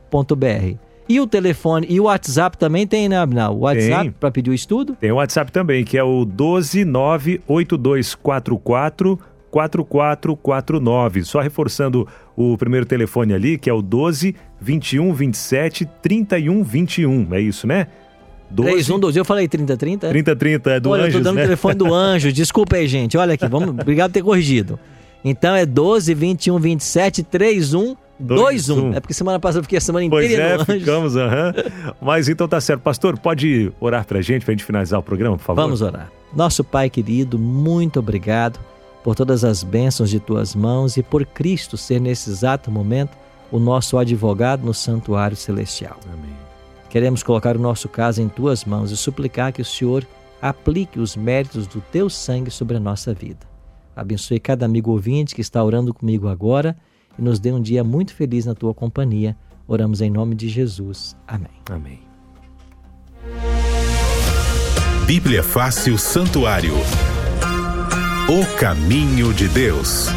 E 1.09 1.21
o 1.21 1.27
telefone 1.27 1.87
e 1.89 2.01
o 2.01 2.05
WhatsApp 2.05 2.59
também 2.59 2.87
tem, 2.87 3.09
né, 3.09 3.17
Abnal? 3.17 3.57
O 3.57 3.61
WhatsApp 3.61 4.11
para 4.19 4.31
pedir 4.31 4.51
o 4.51 4.55
estudo? 4.55 4.97
Tem 5.01 5.13
o 5.13 5.17
WhatsApp 5.17 5.51
também, 5.53 5.85
que 5.85 5.97
é 5.97 6.03
o 6.03 6.27
1298244 6.27 9.19
4449. 9.51 11.25
Só 11.25 11.41
reforçando 11.41 12.07
o 12.37 12.59
primeiro 12.59 12.85
telefone 12.85 13.33
ali, 13.33 13.57
que 13.57 13.71
é 13.71 13.73
o 13.73 13.81
12 13.81 14.35
21 14.61 15.15
27 15.15 15.89
31 16.03 16.63
21. 16.63 17.35
É 17.35 17.41
isso, 17.41 17.67
né? 17.67 17.87
12. 18.51 18.71
3112, 18.71 19.19
eu 19.19 19.25
falei 19.25 19.49
3030? 19.49 20.09
3030, 20.09 20.71
é 20.71 20.81
do 20.81 20.91
Olha, 20.91 21.05
Anjos, 21.05 21.15
eu 21.15 21.21
tô 21.21 21.25
dando 21.25 21.37
né? 21.37 21.43
o 21.43 21.45
telefone 21.45 21.75
do 21.75 21.93
Anjo, 21.95 22.33
desculpa 22.33 22.77
aí, 22.77 22.87
gente. 22.87 23.17
Olha 23.17 23.35
aqui, 23.35 23.47
vamos, 23.49 23.71
obrigado 23.71 24.11
por 24.11 24.15
ter 24.15 24.23
corrigido. 24.23 24.79
Então 25.25 25.55
é 25.55 25.67
12 25.67 26.15
21 26.15 26.59
27 26.59 27.23
31 27.23 27.97
21. 28.19 28.95
É 28.95 29.01
porque 29.01 29.15
semana 29.15 29.39
passada 29.39 29.61
eu 29.61 29.63
fiquei 29.63 29.79
a 29.79 29.81
semana 29.81 30.05
inteira 30.05 30.57
pois 30.65 30.69
é, 30.69 30.79
ficamos, 30.81 31.17
aham. 31.17 31.55
Mas 32.01 32.29
então 32.29 32.49
tá 32.49 32.61
certo. 32.61 32.81
Pastor, 32.81 33.19
pode 33.19 33.73
orar 33.79 34.07
pra 34.07 34.21
gente, 34.23 34.45
pra 34.45 34.53
gente 34.53 34.65
finalizar 34.65 34.99
o 34.99 35.03
programa, 35.03 35.37
por 35.37 35.45
favor? 35.45 35.63
Vamos 35.63 35.83
orar. 35.83 36.11
Nosso 36.35 36.65
Pai 36.65 36.91
querido, 36.91 37.39
muito 37.39 37.99
obrigado 37.99 38.59
por 39.05 39.15
todas 39.15 39.45
as 39.45 39.63
bênçãos 39.63 40.11
de 40.11 40.19
tuas 40.19 40.55
mãos 40.55 40.97
e 40.97 41.03
por 41.03 41.25
Cristo 41.25 41.77
ser 41.77 42.01
nesse 42.01 42.31
exato 42.31 42.71
momento 42.71 43.17
o 43.53 43.59
nosso 43.59 43.97
advogado 43.99 44.65
no 44.65 44.75
santuário 44.75 45.37
celestial. 45.37 45.99
Amém. 46.13 46.35
Queremos 46.91 47.23
colocar 47.23 47.57
o 47.57 47.61
nosso 47.61 47.89
caso 47.89 48.21
em 48.21 48.29
tuas 48.29 48.65
mãos 48.65 48.91
e 48.91 48.97
suplicar 48.97 49.53
que 49.53 49.63
o 49.63 49.65
Senhor 49.65 50.07
aplique 50.41 50.99
os 50.99 51.17
méritos 51.17 51.67
do 51.67 51.81
teu 51.81 52.11
sangue 52.11 52.51
sobre 52.51 52.77
a 52.77 52.81
nossa 52.81 53.15
vida. 53.15 53.47
Abençoe 53.95 54.41
cada 54.41 54.67
amigo 54.67 54.91
ouvinte 54.91 55.35
que 55.35 55.41
está 55.41 55.63
orando 55.63 55.95
comigo 55.95 56.29
agora 56.29 56.77
e 57.19 57.23
nos 57.23 57.39
dê 57.39 57.53
um 57.53 57.61
dia 57.61 57.83
muito 57.83 58.15
feliz 58.15 58.45
na 58.45 58.55
tua 58.55 58.75
companhia. 58.75 59.37
Oramos 59.67 60.01
em 60.01 60.11
nome 60.11 60.35
de 60.35 60.49
Jesus. 60.49 61.17
Amém. 61.27 61.51
Amém. 61.71 62.01
Bíblia 65.07 65.43
Fácil 65.43 65.97
Santuário. 65.99 66.75
O 68.29 68.59
caminho 68.59 69.33
de 69.33 69.49
Deus. 69.49 70.09